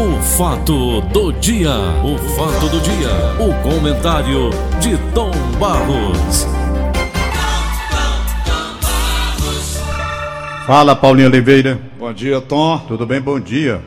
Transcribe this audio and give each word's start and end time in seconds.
O 0.00 0.22
fato 0.22 1.02
do 1.12 1.30
dia, 1.30 1.74
o 2.02 2.16
fato 2.34 2.70
do 2.70 2.80
dia, 2.80 3.10
o 3.38 3.52
comentário 3.62 4.48
de 4.80 4.96
Tom 5.12 5.30
Barros. 5.58 6.46
Fala, 10.66 10.96
Paulinho 10.96 11.28
Oliveira. 11.28 11.78
Bom 11.98 12.14
dia, 12.14 12.40
Tom. 12.40 12.78
Tudo 12.88 13.04
bem? 13.04 13.20
Bom 13.20 13.38
dia. 13.38 13.82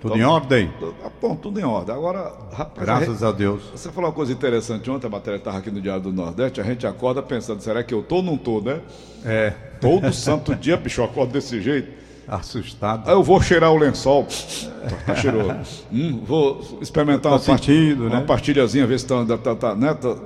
Tudo 0.00 0.12
Tom. 0.12 0.20
em 0.20 0.22
ordem? 0.22 0.70
Ah, 1.04 1.10
Bom, 1.20 1.34
tudo 1.34 1.58
em 1.58 1.64
ordem. 1.64 1.92
Agora, 1.92 2.32
rapaz, 2.52 2.86
Graças 2.86 3.24
a 3.24 3.32
Deus. 3.32 3.64
Você 3.74 3.90
falou 3.90 4.10
uma 4.10 4.14
coisa 4.14 4.32
interessante 4.32 4.88
ontem, 4.88 5.08
a 5.08 5.10
matéria 5.10 5.38
estava 5.38 5.58
aqui 5.58 5.72
no 5.72 5.80
Diário 5.80 6.02
do 6.04 6.12
Nordeste, 6.12 6.60
a 6.60 6.64
gente 6.64 6.86
acorda 6.86 7.20
pensando, 7.20 7.60
será 7.60 7.82
que 7.82 7.92
eu 7.92 8.04
tô 8.04 8.16
ou 8.16 8.22
não 8.22 8.36
tô, 8.36 8.60
né? 8.60 8.78
É, 9.24 9.50
Todo 9.80 10.12
santo 10.12 10.54
dia, 10.54 10.76
bicho, 10.76 11.00
eu 11.00 11.06
acordo 11.06 11.32
desse 11.32 11.60
jeito. 11.60 12.05
Assustado. 12.28 13.08
Aí 13.08 13.14
eu 13.14 13.22
vou 13.22 13.40
cheirar 13.40 13.70
o 13.72 13.76
lençol. 13.76 14.26
Tá, 14.26 14.96
tá 15.06 15.14
cheiroso. 15.16 15.54
Hum, 15.92 16.22
vou 16.26 16.78
experimentar 16.80 17.22
Tá 17.22 17.28
uma, 17.30 17.38
part- 17.38 17.64
sentindo, 17.64 18.08
né? 18.08 18.16
uma 18.16 18.22
pastilhazinha, 18.22 18.86
ver 18.86 18.98
se 19.00 19.06
tá, 19.06 19.24
tá, 19.38 19.54
tá, 19.54 19.74
né? 19.74 19.94
Tá- 19.94 20.16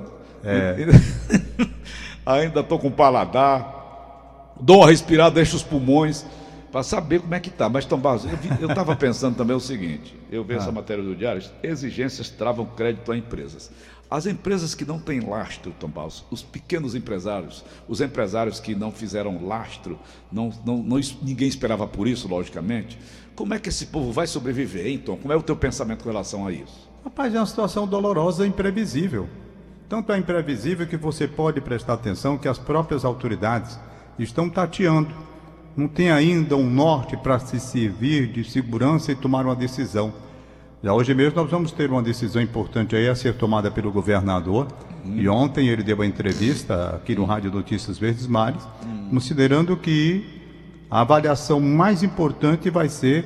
É. 0.44 0.76
Ainda 2.24 2.62
tô 2.62 2.78
com 2.78 2.90
paladar. 2.90 3.78
Dou 4.60 4.78
uma 4.78 4.88
respirada, 4.90 5.34
deixo 5.34 5.56
os 5.56 5.62
pulmões 5.62 6.24
para 6.70 6.82
saber 6.82 7.20
como 7.20 7.34
é 7.34 7.40
que 7.40 7.50
tá. 7.50 7.68
Mas, 7.68 7.84
Tom 7.84 7.98
Barros, 7.98 8.24
eu, 8.24 8.36
vi- 8.36 8.62
eu 8.62 8.68
tava 8.74 8.94
pensando 8.96 9.36
também 9.36 9.56
o 9.56 9.60
seguinte: 9.60 10.14
eu 10.30 10.44
vi 10.44 10.54
Ah. 10.54 10.58
essa 10.58 10.72
matéria 10.72 11.02
do 11.02 11.14
Diário, 11.14 11.42
exigências 11.62 12.28
travam 12.30 12.64
crédito 12.66 13.10
a 13.12 13.16
empresas. 13.16 13.70
As 14.10 14.26
empresas 14.26 14.74
que 14.74 14.84
não 14.84 14.98
têm 14.98 15.20
lastro, 15.20 15.72
Tom 15.78 15.86
Barros, 15.88 16.24
os 16.32 16.42
pequenos 16.42 16.96
empresários, 16.96 17.64
os 17.88 18.00
empresários 18.00 18.58
que 18.58 18.74
não 18.74 18.90
fizeram 18.90 19.46
lastro, 19.46 19.96
não, 20.32 20.50
não, 20.66 20.78
não 20.78 21.00
ninguém 21.22 21.46
esperava 21.46 21.86
por 21.86 22.08
isso, 22.08 22.26
logicamente. 22.26 22.98
Como 23.36 23.54
é 23.54 23.58
que 23.60 23.68
esse 23.68 23.86
povo 23.86 24.10
vai 24.12 24.26
sobreviver, 24.26 24.84
hein, 24.86 24.98
Tom? 24.98 25.16
Como 25.16 25.32
é 25.32 25.36
o 25.36 25.42
teu 25.42 25.54
pensamento 25.54 26.02
com 26.02 26.10
relação 26.10 26.44
a 26.44 26.50
isso? 26.52 26.90
Rapaz, 27.04 27.32
é 27.34 27.38
uma 27.38 27.46
situação 27.46 27.86
dolorosa 27.86 28.44
e 28.44 28.48
imprevisível. 28.48 29.28
Tanto 29.88 30.12
é 30.12 30.18
imprevisível 30.18 30.86
que 30.88 30.96
você 30.96 31.28
pode 31.28 31.60
prestar 31.60 31.94
atenção 31.94 32.36
que 32.36 32.48
as 32.48 32.58
próprias 32.58 33.04
autoridades 33.04 33.78
estão 34.18 34.50
tateando. 34.50 35.08
Não 35.76 35.86
tem 35.86 36.10
ainda 36.10 36.56
um 36.56 36.68
norte 36.68 37.16
para 37.16 37.38
se 37.38 37.60
servir 37.60 38.26
de 38.26 38.44
segurança 38.44 39.12
e 39.12 39.14
tomar 39.14 39.44
uma 39.46 39.54
decisão. 39.54 40.12
Já 40.82 40.92
hoje 40.92 41.14
mesmo 41.14 41.40
nós 41.40 41.50
vamos 41.50 41.72
ter 41.72 41.90
uma 41.90 42.02
decisão 42.02 42.40
importante 42.40 42.96
aí 42.96 43.08
a 43.08 43.14
ser 43.14 43.34
tomada 43.34 43.70
pelo 43.70 43.92
governador. 43.92 44.66
E 45.04 45.28
ontem 45.28 45.68
ele 45.68 45.82
deu 45.82 45.96
uma 45.96 46.06
entrevista 46.06 46.96
aqui 46.96 47.14
no 47.14 47.24
Rádio 47.24 47.50
Notícias 47.50 47.98
Verdes 47.98 48.26
Mares, 48.26 48.62
considerando 49.10 49.76
que 49.76 50.24
a 50.90 51.00
avaliação 51.02 51.60
mais 51.60 52.02
importante 52.02 52.68
vai 52.68 52.88
ser 52.88 53.24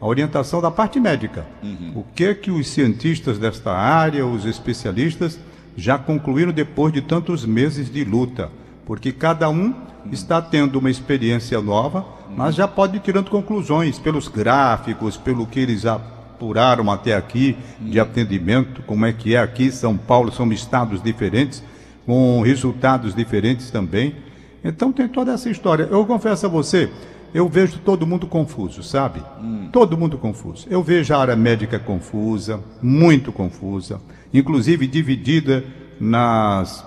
a 0.00 0.06
orientação 0.06 0.60
da 0.60 0.70
parte 0.70 0.98
médica. 0.98 1.46
O 1.94 2.02
que 2.02 2.34
que 2.34 2.50
os 2.50 2.68
cientistas 2.68 3.38
desta 3.38 3.72
área, 3.72 4.26
os 4.26 4.44
especialistas, 4.44 5.38
já 5.76 5.96
concluíram 5.96 6.52
depois 6.52 6.92
de 6.92 7.00
tantos 7.00 7.46
meses 7.46 7.90
de 7.90 8.04
luta? 8.04 8.50
Porque 8.84 9.12
cada 9.12 9.48
um 9.48 9.74
está 10.12 10.40
tendo 10.40 10.78
uma 10.78 10.90
experiência 10.90 11.60
nova, 11.60 12.04
mas 12.36 12.54
já 12.54 12.66
pode 12.66 12.96
ir 12.96 13.00
tirando 13.00 13.30
conclusões 13.30 13.98
pelos 13.98 14.28
gráficos, 14.28 15.16
pelo 15.16 15.46
que 15.46 15.60
eles 15.60 15.86
apuraram 15.86 16.90
até 16.90 17.14
aqui 17.14 17.56
de 17.80 17.98
atendimento, 17.98 18.82
como 18.82 19.06
é 19.06 19.12
que 19.12 19.34
é 19.34 19.38
aqui, 19.38 19.70
São 19.70 19.96
Paulo, 19.96 20.32
são 20.32 20.52
estados 20.52 21.02
diferentes, 21.02 21.62
com 22.04 22.42
resultados 22.42 23.14
diferentes 23.14 23.70
também. 23.70 24.16
Então 24.62 24.92
tem 24.92 25.08
toda 25.08 25.32
essa 25.32 25.48
história. 25.48 25.88
Eu 25.90 26.04
confesso 26.04 26.46
a 26.46 26.48
você, 26.48 26.90
eu 27.32 27.48
vejo 27.48 27.78
todo 27.78 28.06
mundo 28.06 28.26
confuso, 28.26 28.82
sabe? 28.82 29.22
Todo 29.72 29.96
mundo 29.96 30.18
confuso. 30.18 30.66
Eu 30.70 30.82
vejo 30.82 31.14
a 31.14 31.18
área 31.18 31.36
médica 31.36 31.78
confusa, 31.78 32.60
muito 32.82 33.32
confusa, 33.32 34.00
inclusive 34.32 34.86
dividida 34.86 35.64
nas 36.00 36.84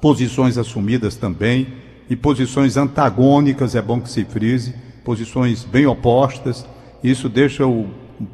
posições 0.00 0.58
assumidas 0.58 1.16
também 1.16 1.85
e 2.08 2.16
posições 2.16 2.76
antagônicas, 2.76 3.74
é 3.74 3.82
bom 3.82 4.00
que 4.00 4.10
se 4.10 4.24
frise, 4.24 4.74
posições 5.04 5.64
bem 5.64 5.86
opostas. 5.86 6.66
Isso 7.02 7.28
deixa 7.28 7.66
o 7.66 7.88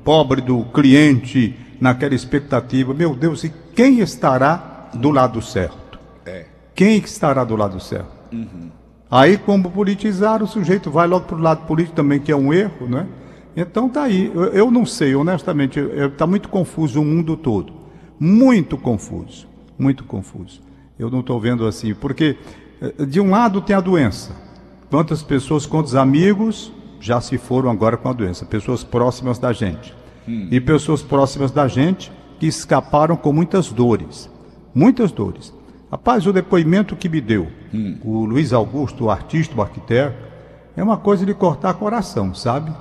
pobre 0.04 0.40
do 0.40 0.64
cliente 0.66 1.54
naquela 1.80 2.14
expectativa, 2.14 2.94
meu 2.94 3.14
Deus, 3.14 3.44
e 3.44 3.52
quem 3.74 4.00
estará 4.00 4.90
do 4.94 5.10
lado 5.10 5.42
certo? 5.42 5.98
É. 6.24 6.46
Quem 6.74 6.98
estará 6.98 7.44
do 7.44 7.56
lado 7.56 7.80
certo? 7.80 8.22
Aí, 9.10 9.36
como 9.36 9.70
politizar, 9.70 10.42
o 10.42 10.46
sujeito 10.46 10.90
vai 10.90 11.06
logo 11.06 11.26
para 11.26 11.36
o 11.36 11.40
lado 11.40 11.66
político 11.66 11.94
também, 11.94 12.18
que 12.18 12.32
é 12.32 12.36
um 12.36 12.52
erro, 12.52 12.88
né? 12.88 13.06
Então 13.54 13.88
tá 13.88 14.04
aí. 14.04 14.32
Eu, 14.34 14.44
eu 14.44 14.70
não 14.70 14.86
sei, 14.86 15.14
honestamente, 15.14 15.78
está 15.78 16.26
muito 16.26 16.48
confuso 16.48 17.02
o 17.02 17.04
mundo 17.04 17.36
todo. 17.36 17.74
Muito 18.18 18.78
confuso. 18.78 19.46
Muito 19.78 20.04
confuso. 20.04 20.62
Eu 20.98 21.10
não 21.10 21.20
estou 21.20 21.38
vendo 21.38 21.66
assim, 21.66 21.94
porque 21.94 22.36
de 23.06 23.20
um 23.20 23.30
lado 23.30 23.60
tem 23.60 23.74
a 23.76 23.80
doença. 23.80 24.32
Quantas 24.90 25.22
pessoas, 25.22 25.64
quantos 25.66 25.94
amigos 25.94 26.72
já 27.00 27.20
se 27.20 27.38
foram 27.38 27.70
agora 27.70 27.96
com 27.96 28.08
a 28.08 28.12
doença? 28.12 28.44
Pessoas 28.44 28.84
próximas 28.84 29.38
da 29.38 29.52
gente. 29.52 29.94
E 30.50 30.60
pessoas 30.60 31.02
próximas 31.02 31.50
da 31.50 31.66
gente 31.66 32.12
que 32.38 32.46
escaparam 32.46 33.16
com 33.16 33.32
muitas 33.32 33.70
dores. 33.70 34.30
Muitas 34.74 35.12
dores. 35.12 35.52
Rapaz, 35.90 36.26
o 36.26 36.32
depoimento 36.32 36.96
que 36.96 37.08
me 37.08 37.20
deu 37.20 37.48
o 38.04 38.24
Luiz 38.24 38.52
Augusto, 38.52 39.04
o 39.04 39.10
artista, 39.10 39.54
o 39.56 39.62
arquiteto, 39.62 40.16
é 40.76 40.82
uma 40.82 40.96
coisa 40.96 41.26
de 41.26 41.34
cortar 41.34 41.74
coração, 41.74 42.34
sabe? 42.34 42.72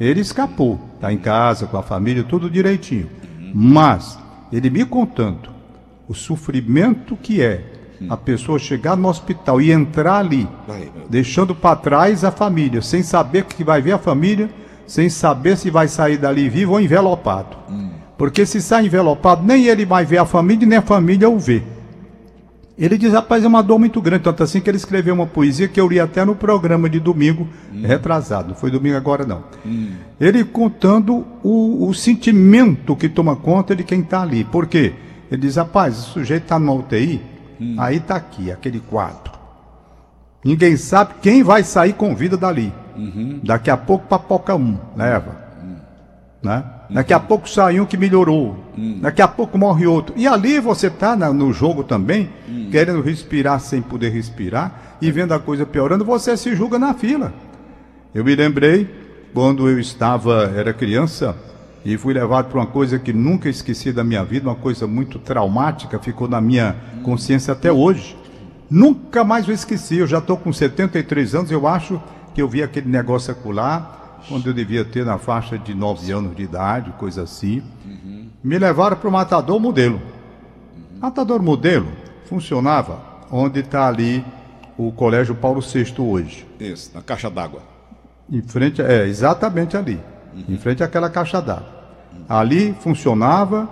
Ele 0.00 0.20
escapou, 0.20 0.80
está 0.94 1.12
em 1.12 1.18
casa, 1.18 1.66
com 1.66 1.76
a 1.76 1.82
família, 1.82 2.24
tudo 2.24 2.50
direitinho. 2.50 3.08
Mas, 3.54 4.18
ele 4.50 4.70
me 4.70 4.84
contando 4.84 5.50
o 6.08 6.14
sofrimento 6.14 7.16
que 7.16 7.40
é 7.40 7.83
a 8.08 8.16
pessoa 8.16 8.58
chegar 8.58 8.96
no 8.96 9.08
hospital 9.08 9.60
e 9.60 9.70
entrar 9.70 10.18
ali, 10.18 10.48
Ai, 10.68 10.90
deixando 11.08 11.54
para 11.54 11.76
trás 11.76 12.24
a 12.24 12.30
família, 12.30 12.82
sem 12.82 13.02
saber 13.02 13.44
que 13.44 13.64
vai 13.64 13.80
ver 13.80 13.92
a 13.92 13.98
família, 13.98 14.50
sem 14.86 15.08
saber 15.08 15.56
se 15.56 15.70
vai 15.70 15.88
sair 15.88 16.18
dali 16.18 16.48
vivo 16.48 16.72
ou 16.72 16.80
envelopado. 16.80 17.56
Porque 18.16 18.46
se 18.46 18.60
sai 18.60 18.86
envelopado, 18.86 19.44
nem 19.44 19.66
ele 19.66 19.84
vai 19.84 20.04
ver 20.04 20.18
a 20.18 20.24
família, 20.24 20.66
nem 20.66 20.78
a 20.78 20.82
família 20.82 21.28
o 21.28 21.38
vê. 21.38 21.62
Ele 22.76 22.98
diz, 22.98 23.12
rapaz, 23.12 23.44
é 23.44 23.46
uma 23.46 23.62
dor 23.62 23.78
muito 23.78 24.00
grande, 24.02 24.24
tanto 24.24 24.42
assim 24.42 24.60
que 24.60 24.68
ele 24.68 24.76
escreveu 24.76 25.14
uma 25.14 25.26
poesia 25.26 25.68
que 25.68 25.80
eu 25.80 25.88
li 25.88 26.00
até 26.00 26.24
no 26.24 26.34
programa 26.34 26.90
de 26.90 26.98
domingo, 26.98 27.48
retrasado, 27.72 28.48
não 28.48 28.54
foi 28.56 28.68
domingo 28.68 28.96
agora 28.96 29.24
não. 29.24 29.44
Ele 30.20 30.44
contando 30.44 31.24
o, 31.42 31.88
o 31.88 31.94
sentimento 31.94 32.96
que 32.96 33.08
toma 33.08 33.36
conta 33.36 33.76
de 33.76 33.84
quem 33.84 34.00
está 34.00 34.22
ali. 34.22 34.42
Por 34.42 34.66
quê? 34.66 34.92
Ele 35.30 35.40
diz, 35.42 35.54
rapaz, 35.54 35.98
o 35.98 36.02
sujeito 36.02 36.44
está 36.44 36.58
numa 36.58 36.72
UTI, 36.74 37.20
aí 37.78 37.96
está 37.96 38.16
aqui, 38.16 38.50
aquele 38.50 38.80
quadro. 38.80 39.32
Ninguém 40.44 40.76
sabe 40.76 41.14
quem 41.22 41.42
vai 41.42 41.62
sair 41.62 41.94
com 41.94 42.14
vida 42.14 42.36
dali. 42.36 42.72
Daqui 43.42 43.70
a 43.70 43.76
pouco 43.76 44.06
papoca 44.06 44.54
um, 44.54 44.78
leva. 44.96 45.44
Né? 46.42 46.62
Daqui 46.90 47.14
a 47.14 47.18
pouco 47.18 47.48
sai 47.48 47.80
um 47.80 47.86
que 47.86 47.96
melhorou. 47.96 48.56
Daqui 49.00 49.22
a 49.22 49.28
pouco 49.28 49.56
morre 49.56 49.86
outro. 49.86 50.14
E 50.18 50.26
ali 50.26 50.60
você 50.60 50.88
está 50.88 51.16
no 51.16 51.52
jogo 51.52 51.82
também, 51.82 52.30
querendo 52.70 53.00
respirar 53.00 53.58
sem 53.60 53.80
poder 53.80 54.10
respirar 54.10 54.96
e 55.00 55.10
vendo 55.10 55.32
a 55.32 55.38
coisa 55.38 55.64
piorando, 55.64 56.04
você 56.04 56.36
se 56.36 56.54
julga 56.54 56.78
na 56.78 56.92
fila. 56.92 57.32
Eu 58.14 58.24
me 58.24 58.34
lembrei 58.34 58.88
quando 59.32 59.68
eu 59.68 59.80
estava, 59.80 60.52
era 60.54 60.72
criança, 60.72 61.34
e 61.84 61.98
fui 61.98 62.14
levado 62.14 62.48
para 62.48 62.60
uma 62.60 62.66
coisa 62.66 62.98
que 62.98 63.12
nunca 63.12 63.48
esqueci 63.48 63.92
da 63.92 64.02
minha 64.02 64.24
vida, 64.24 64.48
uma 64.48 64.54
coisa 64.54 64.86
muito 64.86 65.18
traumática, 65.18 65.98
ficou 65.98 66.26
na 66.26 66.40
minha 66.40 66.74
consciência 67.02 67.52
até 67.52 67.70
hoje. 67.70 68.16
Nunca 68.70 69.22
mais 69.22 69.46
eu 69.46 69.54
esqueci, 69.54 69.98
eu 69.98 70.06
já 70.06 70.18
estou 70.18 70.36
com 70.36 70.52
73 70.52 71.34
anos, 71.34 71.50
eu 71.50 71.66
acho 71.66 72.00
que 72.34 72.40
eu 72.40 72.48
vi 72.48 72.62
aquele 72.62 72.88
negócio 72.88 73.30
acular, 73.30 74.18
quando 74.28 74.46
eu 74.46 74.54
devia 74.54 74.84
ter 74.84 75.04
na 75.04 75.18
faixa 75.18 75.58
de 75.58 75.74
9 75.74 76.10
anos 76.10 76.34
de 76.34 76.42
idade, 76.42 76.90
coisa 76.92 77.22
assim. 77.22 77.62
Me 78.42 78.58
levaram 78.58 78.96
para 78.96 79.08
o 79.08 79.12
Matador 79.12 79.60
Modelo. 79.60 80.00
Matador 81.00 81.42
Modelo 81.42 81.88
funcionava 82.24 82.98
onde 83.30 83.60
está 83.60 83.86
ali 83.86 84.24
o 84.78 84.90
Colégio 84.90 85.34
Paulo 85.34 85.60
VI 85.60 85.94
hoje. 85.98 86.46
Isso, 86.58 86.90
na 86.94 87.02
caixa 87.02 87.30
d'água. 87.30 87.62
Em 88.30 88.42
frente, 88.42 88.80
é, 88.80 89.06
exatamente 89.06 89.76
ali. 89.76 90.00
Em 90.48 90.56
frente 90.56 90.82
àquela 90.82 91.10
caixa 91.10 91.40
d'água. 91.40 91.73
Ali 92.28 92.74
funcionava 92.80 93.68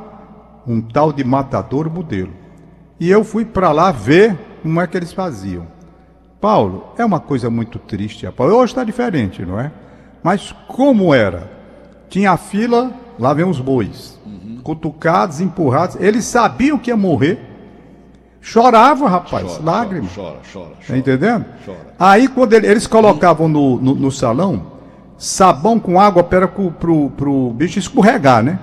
um 0.66 0.80
tal 0.80 1.12
de 1.12 1.24
matador 1.24 1.90
modelo. 1.90 2.32
E 3.00 3.10
eu 3.10 3.24
fui 3.24 3.44
para 3.44 3.72
lá 3.72 3.90
ver 3.90 4.38
como 4.62 4.80
é 4.80 4.86
que 4.86 4.96
eles 4.96 5.12
faziam. 5.12 5.66
Paulo, 6.40 6.86
é 6.98 7.04
uma 7.04 7.20
coisa 7.20 7.48
muito 7.50 7.78
triste, 7.78 8.26
rapaz. 8.26 8.50
Hoje 8.52 8.72
está 8.72 8.84
diferente, 8.84 9.44
não 9.44 9.58
é? 9.58 9.70
Mas 10.22 10.52
como 10.68 11.14
era? 11.14 11.50
Tinha 12.08 12.32
a 12.32 12.36
fila, 12.36 12.92
lá 13.18 13.32
vem 13.32 13.44
os 13.44 13.58
bois. 13.60 14.18
Cutucados, 14.62 15.40
empurrados. 15.40 15.96
Eles 16.00 16.24
sabiam 16.24 16.78
que 16.78 16.90
ia 16.90 16.96
morrer. 16.96 17.48
Chorava, 18.40 19.08
rapaz, 19.08 19.44
Chora, 19.52 19.62
lágrimas. 19.64 20.12
Chora, 20.14 20.36
chora, 20.52 20.64
chora. 20.66 20.76
Tá 20.88 20.96
entendendo? 20.98 21.44
Chora. 21.64 21.78
Aí, 21.98 22.26
quando 22.28 22.52
ele- 22.54 22.66
eles 22.66 22.86
colocavam 22.88 23.48
no, 23.48 23.76
no, 23.80 23.94
no 23.94 24.10
salão, 24.10 24.71
sabão 25.18 25.78
com 25.78 26.00
água 26.00 26.22
para 26.22 26.48
pro, 26.48 26.70
pro, 26.70 27.10
pro 27.10 27.50
bicho 27.50 27.78
escorregar, 27.78 28.42
né? 28.42 28.58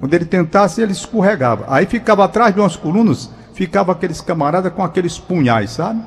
Quando 0.00 0.14
ele 0.14 0.24
tentasse, 0.24 0.80
ele 0.80 0.92
escorregava. 0.92 1.64
Aí 1.68 1.86
ficava 1.86 2.24
atrás 2.24 2.54
de 2.54 2.60
umas 2.60 2.76
colunas, 2.76 3.30
ficava 3.54 3.92
aqueles 3.92 4.20
camaradas 4.20 4.72
com 4.72 4.82
aqueles 4.82 5.18
punhais, 5.18 5.70
sabe? 5.70 6.00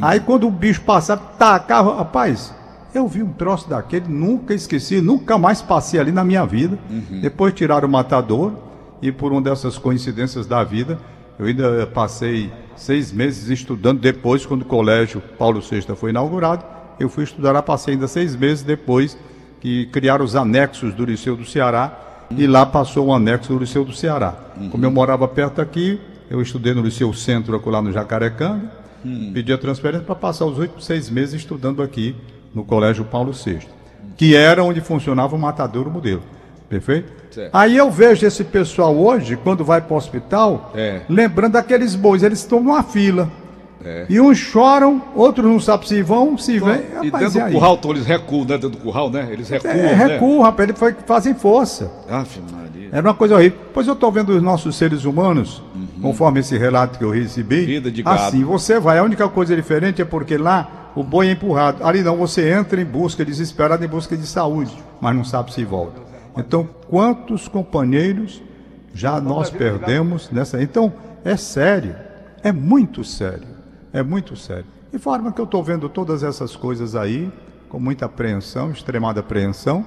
Aí 0.00 0.20
quando 0.20 0.46
o 0.46 0.50
bicho 0.50 0.80
passava, 0.82 1.20
tacava, 1.38 1.96
rapaz, 1.96 2.54
eu 2.94 3.06
vi 3.06 3.22
um 3.22 3.32
troço 3.32 3.68
daquele, 3.68 4.08
nunca 4.08 4.54
esqueci, 4.54 5.00
nunca 5.00 5.36
mais 5.36 5.60
passei 5.60 6.00
ali 6.00 6.12
na 6.12 6.24
minha 6.24 6.46
vida. 6.46 6.78
Depois 7.20 7.52
tiraram 7.52 7.88
o 7.88 7.90
matador 7.90 8.52
e 9.02 9.10
por 9.10 9.32
uma 9.32 9.42
dessas 9.42 9.76
coincidências 9.76 10.46
da 10.46 10.62
vida, 10.64 10.98
eu 11.38 11.46
ainda 11.46 11.86
passei 11.88 12.52
seis 12.76 13.12
meses 13.12 13.48
estudando. 13.48 14.00
Depois, 14.00 14.46
quando 14.46 14.62
o 14.62 14.66
colégio 14.66 15.20
Paulo 15.38 15.60
VI 15.60 15.82
foi 15.96 16.10
inaugurado, 16.10 16.64
eu 17.00 17.08
fui 17.08 17.24
estudar 17.24 17.52
lá, 17.52 17.62
passei 17.62 17.94
ainda 17.94 18.06
seis 18.08 18.34
meses 18.36 18.62
depois 18.62 19.16
que 19.60 19.86
criaram 19.86 20.24
os 20.24 20.34
anexos 20.36 20.92
do 20.94 21.04
Liceu 21.04 21.36
do 21.36 21.44
Ceará 21.44 22.26
e 22.30 22.46
lá 22.46 22.64
passou 22.66 23.06
o 23.06 23.14
anexo 23.14 23.52
do 23.52 23.58
Liceu 23.58 23.84
do 23.84 23.92
Ceará. 23.92 24.34
Como 24.70 24.84
eu 24.84 24.90
morava 24.90 25.26
perto 25.28 25.60
aqui, 25.60 26.00
eu 26.30 26.40
estudei 26.40 26.74
no 26.74 26.82
Liceu 26.82 27.12
Centro, 27.12 27.60
lá 27.70 27.80
no 27.82 27.92
Jacarecanga, 27.92 28.70
pedi 29.32 29.52
a 29.52 29.58
transferência 29.58 30.04
para 30.06 30.14
passar 30.14 30.46
os 30.46 30.58
oito, 30.58 30.80
seis 30.82 31.10
meses 31.10 31.34
estudando 31.40 31.82
aqui 31.82 32.14
no 32.54 32.64
Colégio 32.64 33.04
Paulo 33.04 33.32
VI, 33.32 33.60
que 34.16 34.34
era 34.34 34.62
onde 34.64 34.80
funcionava 34.80 35.34
o 35.36 35.38
matadouro 35.38 35.90
modelo. 35.90 36.22
Perfeito? 36.68 37.12
Certo. 37.30 37.50
Aí 37.54 37.76
eu 37.76 37.90
vejo 37.90 38.26
esse 38.26 38.44
pessoal 38.44 38.96
hoje, 38.96 39.36
quando 39.36 39.62
vai 39.64 39.80
para 39.80 39.92
o 39.92 39.96
hospital, 39.96 40.72
É. 40.74 41.02
lembrando 41.08 41.52
daqueles 41.52 41.94
bois, 41.94 42.22
eles 42.22 42.38
estão 42.38 42.60
numa 42.62 42.82
fila. 42.82 43.30
É. 43.84 44.06
E 44.08 44.20
uns 44.20 44.38
choram, 44.38 45.02
outros 45.14 45.44
não 45.46 45.58
sabem 45.58 45.88
se 45.88 46.02
vão, 46.02 46.38
se 46.38 46.58
vêm. 46.58 46.82
E 47.02 47.10
dentro 47.10 47.40
do 47.44 47.52
curral, 47.52 47.74
então, 47.74 47.90
eles 47.90 48.06
recuam, 48.06 48.40
né? 48.42 48.46
Dentro 48.46 48.70
do 48.70 48.78
curral, 48.78 49.10
né? 49.10 49.28
Eles 49.30 49.48
recuam, 49.48 49.72
É, 49.74 49.96
né? 49.96 50.06
recuo, 50.06 50.42
rapaz, 50.42 50.68
eles 50.68 50.96
fazem 51.06 51.34
força. 51.34 51.90
Ave 52.08 52.40
Maria. 52.52 52.88
Era 52.92 53.08
uma 53.08 53.14
coisa 53.14 53.34
horrível. 53.34 53.58
Pois 53.72 53.86
eu 53.86 53.94
estou 53.94 54.12
vendo 54.12 54.30
os 54.30 54.42
nossos 54.42 54.76
seres 54.76 55.04
humanos, 55.04 55.62
conforme 56.00 56.40
esse 56.40 56.56
relato 56.56 56.98
que 56.98 57.04
eu 57.04 57.10
recebi. 57.10 57.60
Uhum. 57.60 57.66
Vida 57.66 57.90
de 57.90 58.02
gado. 58.02 58.22
Assim, 58.22 58.44
você 58.44 58.78
vai. 58.78 58.98
A 58.98 59.02
única 59.02 59.28
coisa 59.28 59.56
diferente 59.56 60.02
é 60.02 60.04
porque 60.04 60.36
lá 60.36 60.92
o 60.94 61.02
boi 61.02 61.28
é 61.28 61.32
empurrado. 61.32 61.84
Ali 61.84 62.02
não, 62.02 62.16
você 62.16 62.50
entra 62.52 62.80
em 62.80 62.84
busca, 62.84 63.24
desesperado, 63.24 63.84
em 63.84 63.88
busca 63.88 64.16
de 64.16 64.26
saúde, 64.26 64.72
mas 65.00 65.16
não 65.16 65.24
sabe 65.24 65.52
se 65.52 65.64
volta. 65.64 66.00
Então, 66.36 66.68
quantos 66.88 67.48
companheiros 67.48 68.42
já 68.94 69.20
nós 69.20 69.50
perdemos 69.50 70.30
nessa. 70.30 70.62
Então, 70.62 70.92
é 71.24 71.36
sério. 71.36 71.94
É 72.42 72.52
muito 72.52 73.04
sério. 73.04 73.51
É 73.92 74.02
muito 74.02 74.36
sério. 74.36 74.64
De 74.92 74.98
forma 74.98 75.32
que 75.32 75.40
eu 75.40 75.44
estou 75.44 75.62
vendo 75.62 75.88
todas 75.88 76.22
essas 76.22 76.56
coisas 76.56 76.94
aí, 76.94 77.30
com 77.68 77.78
muita 77.78 78.06
apreensão, 78.06 78.70
extremada 78.70 79.20
apreensão, 79.20 79.84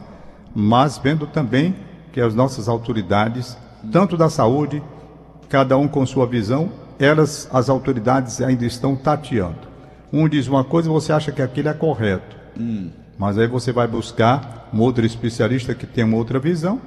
mas 0.56 0.98
vendo 0.98 1.28
também 1.28 1.75
que 2.12 2.22
as 2.22 2.34
nossas 2.34 2.68
autoridades, 2.68 3.57
tanto 3.92 4.16
da 4.16 4.30
saúde, 4.30 4.81
cada 5.50 5.78
um 5.78 5.88
com 5.88 6.06
sua 6.06 6.25
visão, 6.25 6.72
elas, 7.00 7.48
as 7.52 7.69
autoridades 7.69 8.42
ainda 8.42 8.66
estão 8.66 8.96
tateando. 8.96 9.68
Um 10.12 10.28
diz 10.30 10.48
uma 10.48 10.63
coisa, 10.63 10.90
você 10.90 11.12
acha 11.12 11.31
que 11.31 11.42
aquilo 11.42 11.69
é 11.69 11.74
correto. 11.74 12.36
Mas 13.18 13.38
aí 13.38 13.48
você 13.48 13.72
vai 13.72 13.88
buscar 13.88 14.69
um 14.74 14.80
outro 14.80 15.06
especialista 15.06 15.75
que 15.75 15.86
tem 15.86 16.04
uma 16.04 16.18
outra 16.18 16.40
visão 16.40 16.81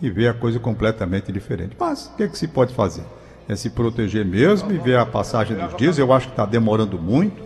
e 0.00 0.10
vê 0.10 0.28
a 0.28 0.34
coisa 0.34 0.58
completamente 0.58 1.30
diferente. 1.30 1.76
Mas 1.78 2.06
o 2.06 2.16
que, 2.16 2.24
é 2.24 2.28
que 2.28 2.36
se 2.36 2.48
pode 2.48 2.74
fazer? 2.74 3.04
É 3.48 3.56
se 3.56 3.70
proteger 3.70 4.24
mesmo 4.24 4.72
e 4.72 4.78
ver 4.78 4.96
a 4.98 5.04
passagem 5.04 5.56
dos 5.56 5.76
dias. 5.76 5.98
Eu 5.98 6.12
acho 6.12 6.26
que 6.28 6.32
está 6.32 6.46
demorando 6.46 6.98
muito. 6.98 7.42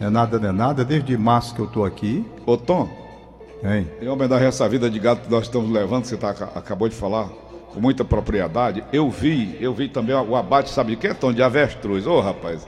É 0.00 0.10
nada, 0.10 0.38
não 0.38 0.48
é 0.48 0.52
nada. 0.52 0.84
Desde 0.84 1.16
março 1.16 1.54
que 1.54 1.60
eu 1.60 1.66
estou 1.66 1.84
aqui. 1.84 2.24
Ô, 2.44 2.56
Tom, 2.56 2.88
Hein? 3.62 3.86
em 4.00 4.08
homenagem 4.08 4.46
a 4.46 4.48
essa 4.48 4.66
vida 4.68 4.88
de 4.90 4.98
gado 4.98 5.20
que 5.20 5.30
nós 5.30 5.42
estamos 5.44 5.70
levando, 5.70 6.02
que 6.02 6.08
você 6.08 6.16
tá, 6.16 6.30
acabou 6.54 6.88
de 6.88 6.94
falar, 6.94 7.28
com 7.74 7.78
muita 7.80 8.02
propriedade, 8.04 8.82
eu 8.92 9.08
vi, 9.10 9.54
eu 9.60 9.74
vi 9.74 9.86
também 9.88 10.14
o 10.16 10.34
abate, 10.34 10.70
sabe 10.70 10.92
de 10.92 10.96
quê, 10.96 11.12
Tom? 11.14 11.30
De 11.32 11.42
avestruz. 11.42 12.06
Ô, 12.06 12.20
rapaz, 12.20 12.66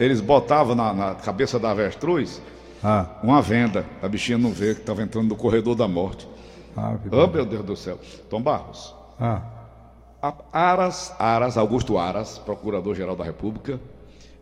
eles 0.00 0.20
botavam 0.22 0.74
na, 0.74 0.92
na 0.94 1.14
cabeça 1.14 1.58
da 1.58 1.70
avestruz 1.70 2.40
Ah, 2.82 3.06
uma 3.22 3.42
venda, 3.42 3.84
a 4.02 4.08
bichinha 4.08 4.38
não 4.38 4.50
vê 4.50 4.74
que 4.74 4.80
estava 4.80 5.02
entrando 5.02 5.28
no 5.28 5.36
corredor 5.36 5.74
da 5.76 5.86
morte. 5.86 6.26
ah, 6.76 6.94
Oh, 7.12 7.26
meu 7.26 7.44
Deus 7.44 7.64
do 7.64 7.76
céu. 7.76 7.98
Tom 8.30 8.40
Barros. 8.40 8.94
ah. 9.20 9.42
Aras, 10.52 11.12
Aras, 11.18 11.56
Augusto 11.56 11.98
Aras, 11.98 12.38
Procurador-Geral 12.38 13.16
da 13.16 13.24
República, 13.24 13.80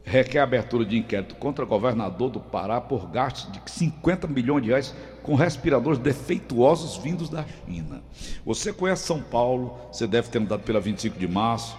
requer 0.05 0.41
abertura 0.41 0.85
de 0.85 0.99
inquérito 0.99 1.35
contra 1.37 1.65
o 1.65 1.69
governador 1.69 2.31
do 2.31 2.41
Pará 2.41 2.81
por 2.81 3.07
gastos 3.09 3.51
de 3.53 3.61
50 3.71 4.27
milhões 4.27 4.63
de 4.63 4.69
reais 4.69 4.95
com 5.23 5.35
respiradores 5.35 5.99
defeituosos 5.99 6.97
vindos 6.97 7.29
da 7.31 7.45
China. 7.67 8.03
Você 8.45 8.73
conhece 8.73 9.07
São 9.07 9.23
Paulo, 9.23 9.77
você 9.91 10.07
deve 10.07 10.29
ter 10.29 10.39
andado 10.39 10.63
pela 10.63 10.81
25 10.81 11.19
de 11.19 11.29
março, 11.29 11.77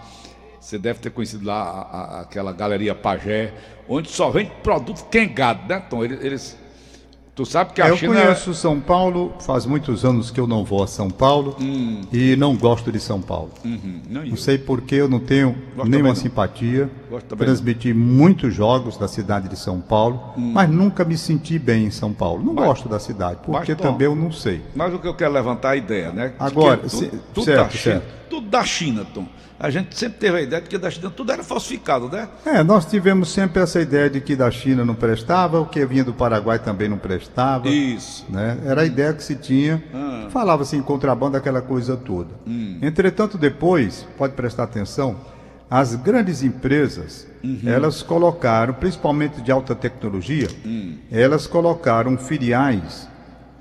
você 0.59 0.77
deve 0.77 1.00
ter 1.00 1.09
conhecido 1.09 1.45
lá 1.45 1.62
a- 1.62 1.81
a- 1.81 2.21
aquela 2.21 2.51
galeria 2.53 2.94
Pagé, 2.95 3.53
onde 3.89 4.09
só 4.09 4.30
vem 4.30 4.45
produto 4.63 5.06
quengado, 5.09 5.68
né, 5.68 5.80
Tom? 5.89 6.03
Eles- 6.03 6.57
tu 7.33 7.45
sabe 7.45 7.74
que 7.74 7.81
a 7.81 7.88
eu 7.89 7.98
China 7.98 8.13
conheço 8.13 8.54
São 8.54 8.80
Paulo, 8.80 9.33
faz 9.42 9.66
muitos 9.66 10.04
anos 10.06 10.30
que 10.30 10.39
eu 10.39 10.45
não 10.45 10.63
vou 10.63 10.83
a 10.83 10.88
São 10.88 11.10
Paulo 11.10 11.56
e 12.12 12.36
não 12.36 12.56
gosto 12.56 12.92
de 12.92 13.00
São 13.00 13.22
Paulo. 13.22 13.51
Uhum, 13.63 14.01
não, 14.10 14.25
Não 14.25 14.36
sei 14.38 14.57
porque 14.57 14.95
eu 14.95 15.07
não 15.10 15.19
tenho 15.19 15.56
Gosto 15.75 15.89
nenhuma 15.89 16.10
não. 16.10 16.16
simpatia. 16.16 16.89
Transmiti 17.38 17.94
muitos 17.94 18.54
jogos 18.54 18.98
da 18.98 19.07
cidade 19.07 19.48
de 19.50 19.57
São 19.57 19.80
Paulo, 19.81 20.33
mas 20.38 20.69
nunca 20.69 21.04
me 21.04 21.18
senti 21.18 21.57
bem 21.57 21.86
em 21.86 21.92
São 21.92 22.13
Paulo. 22.13 22.44
Não 22.44 22.54
Mas- 22.54 22.66
gosto 22.66 22.88
da 22.89 23.00
cidade, 23.00 23.39
porque 23.45 23.75
Tom, 23.75 23.84
também 23.84 24.06
eu 24.06 24.16
não 24.16 24.31
sei. 24.31 24.62
Mas 24.75 24.94
o 24.94 25.00
que 25.00 25.07
eu 25.07 25.13
quero 25.16 25.34
levantar 25.34 25.69
é 25.69 25.72
a 25.72 25.75
ideia, 25.77 26.12
né? 26.12 26.34
Agora, 26.39 26.88
se- 26.88 27.07
tudo, 27.07 27.22
tudo 27.34 27.44
certo, 27.45 27.63
da 27.63 27.69
China, 27.69 27.81
certo. 27.95 28.06
tudo 28.30 28.48
da 28.50 28.63
China, 28.63 29.06
Tom. 29.13 29.25
A 29.63 29.69
gente 29.69 29.95
sempre 29.95 30.18
teve 30.18 30.38
a 30.38 30.42
ideia 30.42 30.60
de 30.60 30.68
que 30.68 30.75
da 30.80 30.89
China 30.89 31.12
tudo 31.16 31.31
era 31.31 31.44
falsificado, 31.44 32.10
né? 32.10 32.27
É, 32.44 32.63
nós 32.63 32.84
tivemos 32.84 33.30
sempre 33.30 33.62
essa 33.62 33.80
ideia 33.80 34.10
de 34.10 34.19
que 34.19 34.36
da 34.36 34.50
China 34.50 34.84
não 34.84 34.95
prestava, 34.95 35.60
o 35.60 35.68
que 35.68 35.86
vinha 35.86 36.04
do 36.04 36.13
Paraguai 36.13 36.57
também 36.57 36.89
não 36.89 36.98
prestava. 36.98 37.21
Isso. 37.70 38.26
né? 38.30 38.58
Era 38.66 38.82
a 38.82 38.86
ideia 38.86 39.14
que 39.14 39.24
se 39.24 39.36
tinha. 39.36 39.84
Ah. 39.94 40.28
Falava 40.30 40.64
assim, 40.64 40.82
contrabando, 40.82 41.38
aquela 41.38 41.62
coisa 41.62 41.96
toda. 41.98 42.30
Hum. 42.48 42.78
Entretanto, 42.82 43.38
depois, 43.38 44.08
pode 44.18 44.34
prestar 44.34 44.64
atenção, 44.64 45.16
as 45.70 45.96
grandes 45.96 46.44
empresas, 46.44 47.28
Uhum. 47.44 47.62
elas 47.66 48.04
colocaram, 48.04 48.74
principalmente 48.74 49.42
de 49.42 49.52
alta 49.52 49.74
tecnologia, 49.74 50.48
Hum. 50.66 50.98
elas 51.12 51.48
colocaram 51.48 52.18
filiais 52.18 53.08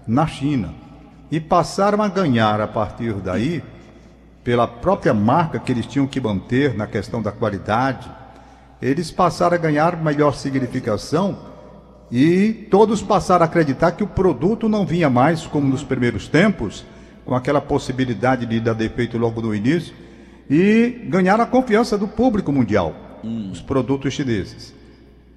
na 0.06 0.26
China 0.26 0.74
e 1.30 1.38
passaram 1.40 2.02
a 2.02 2.08
ganhar 2.08 2.60
a 2.60 2.66
partir 2.68 3.14
daí, 3.14 3.62
pela 4.42 4.66
própria 4.66 5.14
marca 5.14 5.58
que 5.58 5.70
eles 5.70 5.86
tinham 5.86 6.06
que 6.06 6.20
manter 6.20 6.74
na 6.74 6.86
questão 6.86 7.22
da 7.22 7.30
qualidade, 7.30 8.10
eles 8.82 9.10
passaram 9.10 9.54
a 9.54 9.58
ganhar 9.58 10.02
melhor 10.02 10.34
significação 10.34 11.38
e 12.10 12.52
todos 12.70 13.02
passaram 13.02 13.44
a 13.44 13.46
acreditar 13.46 13.92
que 13.92 14.02
o 14.02 14.06
produto 14.06 14.68
não 14.68 14.84
vinha 14.84 15.08
mais 15.08 15.46
como 15.46 15.68
nos 15.68 15.84
primeiros 15.84 16.26
tempos, 16.28 16.84
com 17.24 17.34
aquela 17.34 17.60
possibilidade 17.60 18.46
de 18.46 18.58
dar 18.58 18.74
defeito 18.74 19.16
logo 19.16 19.40
no 19.40 19.54
início, 19.54 19.94
e 20.48 21.06
ganharam 21.08 21.44
a 21.44 21.46
confiança 21.46 21.96
do 21.96 22.08
público 22.08 22.50
mundial, 22.50 22.94
os 23.52 23.60
produtos 23.60 24.12
chineses. 24.12 24.74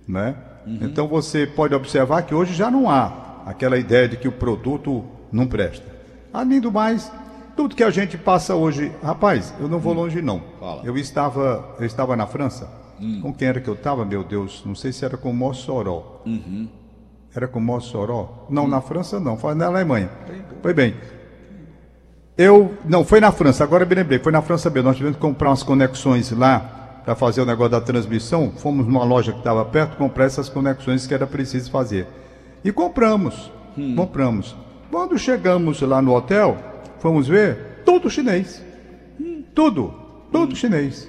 Né? 0.07 0.35
Então 0.81 1.07
você 1.07 1.45
pode 1.45 1.75
observar 1.75 2.23
que 2.23 2.33
hoje 2.33 2.53
já 2.53 2.71
não 2.71 2.89
há 2.89 3.43
aquela 3.45 3.77
ideia 3.77 4.07
de 4.07 4.17
que 4.17 4.27
o 4.27 4.31
produto 4.31 5.03
não 5.31 5.45
presta. 5.45 5.85
Além 6.33 6.59
do 6.59 6.71
mais, 6.71 7.11
tudo 7.55 7.75
que 7.75 7.83
a 7.83 7.91
gente 7.91 8.17
passa 8.17 8.55
hoje, 8.55 8.91
rapaz, 9.03 9.53
eu 9.59 9.67
não 9.67 9.79
vou 9.79 9.93
longe 9.93 10.21
não. 10.21 10.41
Fala. 10.59 10.81
Eu 10.83 10.97
estava, 10.97 11.75
eu 11.79 11.85
estava 11.85 12.15
na 12.15 12.25
França. 12.25 12.82
Com 13.21 13.33
quem 13.33 13.47
era 13.47 13.59
que 13.59 13.67
eu 13.67 13.73
estava, 13.73 14.05
meu 14.05 14.23
Deus? 14.23 14.63
Não 14.65 14.75
sei 14.75 14.91
se 14.93 15.03
era 15.03 15.17
com 15.17 15.33
Mossoró. 15.33 16.21
Era 17.35 17.47
com 17.47 17.59
Mossoró? 17.59 18.45
Não, 18.49 18.67
na 18.67 18.81
França 18.81 19.19
não, 19.19 19.37
foi 19.37 19.55
na 19.55 19.65
Alemanha. 19.65 20.09
Foi 20.61 20.73
bem. 20.73 20.95
Eu, 22.37 22.73
não, 22.85 23.03
foi 23.03 23.19
na 23.19 23.31
França, 23.31 23.63
agora 23.63 23.83
eu 23.83 23.87
me 23.87 23.95
lembrei, 23.95 24.19
foi 24.19 24.31
na 24.31 24.41
França 24.41 24.69
mesmo. 24.69 24.87
Nós 24.87 24.97
tivemos 24.97 25.17
que 25.17 25.21
comprar 25.21 25.49
umas 25.49 25.63
conexões 25.63 26.31
lá 26.31 27.01
para 27.05 27.15
fazer 27.15 27.41
o 27.41 27.45
negócio 27.45 27.71
da 27.71 27.81
transmissão. 27.81 28.51
Fomos 28.51 28.87
numa 28.87 29.03
loja 29.03 29.31
que 29.31 29.37
estava 29.39 29.63
perto 29.65 29.97
comprar 29.97 30.25
essas 30.25 30.49
conexões 30.49 31.05
que 31.05 31.13
era 31.13 31.27
preciso 31.27 31.69
fazer. 31.69 32.07
E 32.63 32.71
compramos, 32.71 33.51
compramos. 33.95 34.55
Quando 34.89 35.17
chegamos 35.17 35.81
lá 35.81 36.01
no 36.01 36.15
hotel, 36.15 36.57
fomos 36.99 37.27
ver, 37.27 37.81
tudo 37.85 38.09
chinês. 38.09 38.63
Tudo, 39.53 39.93
tudo 40.31 40.55
chinês. 40.55 41.07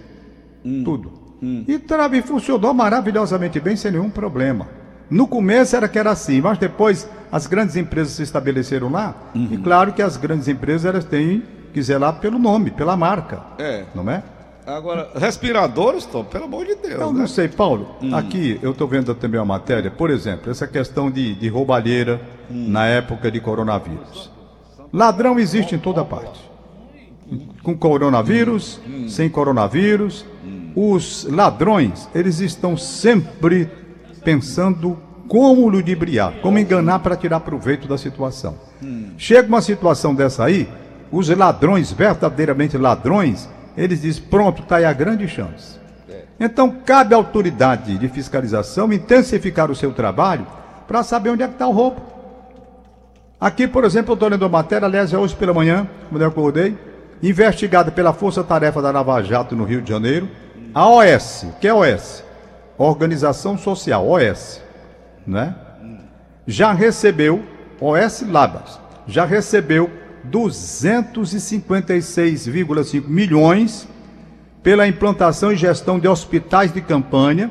Tudo. 0.84 1.23
E 1.68 1.78
trave 1.78 2.22
funcionou 2.22 2.72
maravilhosamente 2.72 3.60
bem, 3.60 3.76
sem 3.76 3.90
nenhum 3.90 4.10
problema. 4.10 4.68
No 5.10 5.26
começo 5.26 5.76
era 5.76 5.88
que 5.88 5.98
era 5.98 6.10
assim, 6.10 6.40
mas 6.40 6.58
depois 6.58 7.08
as 7.30 7.46
grandes 7.46 7.76
empresas 7.76 8.14
se 8.14 8.22
estabeleceram 8.22 8.90
lá. 8.90 9.14
E 9.34 9.56
claro 9.58 9.92
que 9.92 10.02
as 10.02 10.16
grandes 10.16 10.48
empresas 10.48 10.84
elas 10.86 11.04
têm 11.04 11.42
que 11.72 11.82
zelar 11.82 12.20
pelo 12.20 12.38
nome, 12.38 12.70
pela 12.70 12.96
marca. 12.96 13.42
É. 13.58 13.84
Não 13.94 14.08
é? 14.10 14.22
Agora, 14.66 15.10
respiradores, 15.14 16.06
Tom, 16.06 16.24
pelo 16.24 16.44
amor 16.44 16.64
de 16.64 16.76
Deus. 16.76 17.00
Eu 17.00 17.12
né? 17.12 17.20
não 17.20 17.26
sei, 17.26 17.48
Paulo. 17.48 17.96
Aqui 18.14 18.58
eu 18.62 18.70
estou 18.70 18.88
vendo 18.88 19.14
também 19.14 19.38
uma 19.38 19.44
matéria, 19.44 19.90
por 19.90 20.10
exemplo, 20.10 20.50
essa 20.50 20.66
questão 20.66 21.10
de, 21.10 21.34
de 21.34 21.48
roubalheira 21.48 22.20
na 22.48 22.86
época 22.86 23.30
de 23.30 23.40
coronavírus. 23.40 24.30
Ladrão 24.92 25.38
existe 25.38 25.74
em 25.74 25.78
toda 25.78 26.04
parte. 26.04 26.40
Com 27.62 27.76
coronavírus, 27.76 28.80
sem 29.08 29.28
coronavírus. 29.28 30.24
Os 30.74 31.24
ladrões, 31.30 32.08
eles 32.14 32.40
estão 32.40 32.76
sempre 32.76 33.70
pensando 34.24 34.98
como 35.28 35.68
ludibriar, 35.68 36.34
como 36.42 36.58
enganar 36.58 36.98
para 36.98 37.16
tirar 37.16 37.40
proveito 37.40 37.86
da 37.86 37.96
situação. 37.96 38.58
Chega 39.16 39.48
uma 39.48 39.62
situação 39.62 40.14
dessa 40.14 40.44
aí, 40.44 40.68
os 41.12 41.28
ladrões, 41.28 41.92
verdadeiramente 41.92 42.76
ladrões, 42.76 43.48
eles 43.76 44.02
dizem: 44.02 44.24
pronto, 44.24 44.62
está 44.62 44.76
aí 44.76 44.84
a 44.84 44.92
grande 44.92 45.28
chance. 45.28 45.78
Então, 46.38 46.70
cabe 46.84 47.14
à 47.14 47.16
autoridade 47.16 47.96
de 47.96 48.08
fiscalização 48.08 48.92
intensificar 48.92 49.70
o 49.70 49.76
seu 49.76 49.92
trabalho 49.92 50.46
para 50.88 51.02
saber 51.02 51.30
onde 51.30 51.42
é 51.42 51.46
que 51.46 51.54
está 51.54 51.68
o 51.68 51.72
roubo. 51.72 52.00
Aqui, 53.40 53.68
por 53.68 53.84
exemplo, 53.84 54.12
eu 54.12 54.14
estou 54.14 54.28
lendo 54.28 54.44
a 54.44 54.48
matéria, 54.48 54.86
aliás, 54.86 55.12
é 55.12 55.18
hoje 55.18 55.36
pela 55.36 55.54
manhã, 55.54 55.88
quando 56.08 56.22
eu 56.22 56.28
acordei, 56.28 56.76
investigada 57.22 57.90
pela 57.90 58.12
Força 58.12 58.42
Tarefa 58.42 58.82
da 58.82 58.90
Lava 58.90 59.22
Jato 59.22 59.54
no 59.54 59.64
Rio 59.64 59.80
de 59.80 59.90
Janeiro, 59.90 60.28
a 60.74 60.88
OS, 60.88 61.46
que 61.60 61.68
é 61.68 61.74
OS? 61.74 62.24
Organização 62.76 63.56
Social, 63.56 64.08
OS, 64.08 64.60
né? 65.24 65.54
Já 66.46 66.72
recebeu, 66.72 67.42
OS 67.80 68.22
Labas, 68.28 68.80
já 69.06 69.24
recebeu 69.24 69.88
256,5 70.28 73.06
milhões 73.06 73.86
pela 74.62 74.88
implantação 74.88 75.52
e 75.52 75.56
gestão 75.56 76.00
de 76.00 76.08
hospitais 76.08 76.72
de 76.72 76.80
campanha 76.80 77.50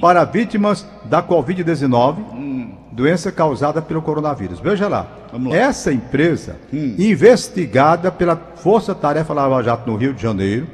para 0.00 0.24
vítimas 0.24 0.86
da 1.06 1.20
Covid-19, 1.22 2.74
doença 2.92 3.32
causada 3.32 3.82
pelo 3.82 4.02
coronavírus. 4.02 4.60
Veja 4.60 4.86
lá, 4.86 5.08
lá. 5.32 5.56
essa 5.56 5.92
empresa, 5.92 6.56
investigada 6.72 8.12
pela 8.12 8.36
Força 8.36 8.94
Tarefa 8.94 9.32
Lava 9.32 9.62
Jato 9.62 9.90
no 9.90 9.96
Rio 9.96 10.12
de 10.12 10.22
Janeiro, 10.22 10.68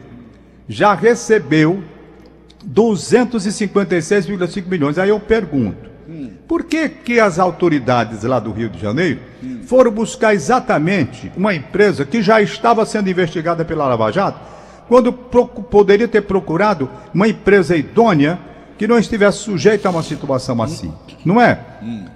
já 0.68 0.94
recebeu 0.94 1.82
256,5 2.68 4.66
milhões. 4.66 4.98
Aí 4.98 5.08
eu 5.08 5.20
pergunto, 5.20 5.90
por 6.48 6.64
que, 6.64 6.88
que 6.88 7.20
as 7.20 7.38
autoridades 7.38 8.22
lá 8.22 8.38
do 8.38 8.52
Rio 8.52 8.68
de 8.68 8.78
Janeiro 8.78 9.20
foram 9.66 9.90
buscar 9.90 10.34
exatamente 10.34 11.32
uma 11.36 11.54
empresa 11.54 12.04
que 12.04 12.22
já 12.22 12.40
estava 12.40 12.86
sendo 12.86 13.10
investigada 13.10 13.64
pela 13.64 13.86
Lava 13.86 14.10
Jato, 14.12 14.40
quando 14.88 15.12
poderia 15.12 16.06
ter 16.06 16.22
procurado 16.22 16.88
uma 17.12 17.26
empresa 17.26 17.76
idônea 17.76 18.38
que 18.78 18.86
não 18.86 18.98
estivesse 18.98 19.38
sujeita 19.38 19.88
a 19.88 19.90
uma 19.90 20.02
situação 20.02 20.62
assim? 20.62 20.92
Não 21.24 21.40
é? 21.40 21.58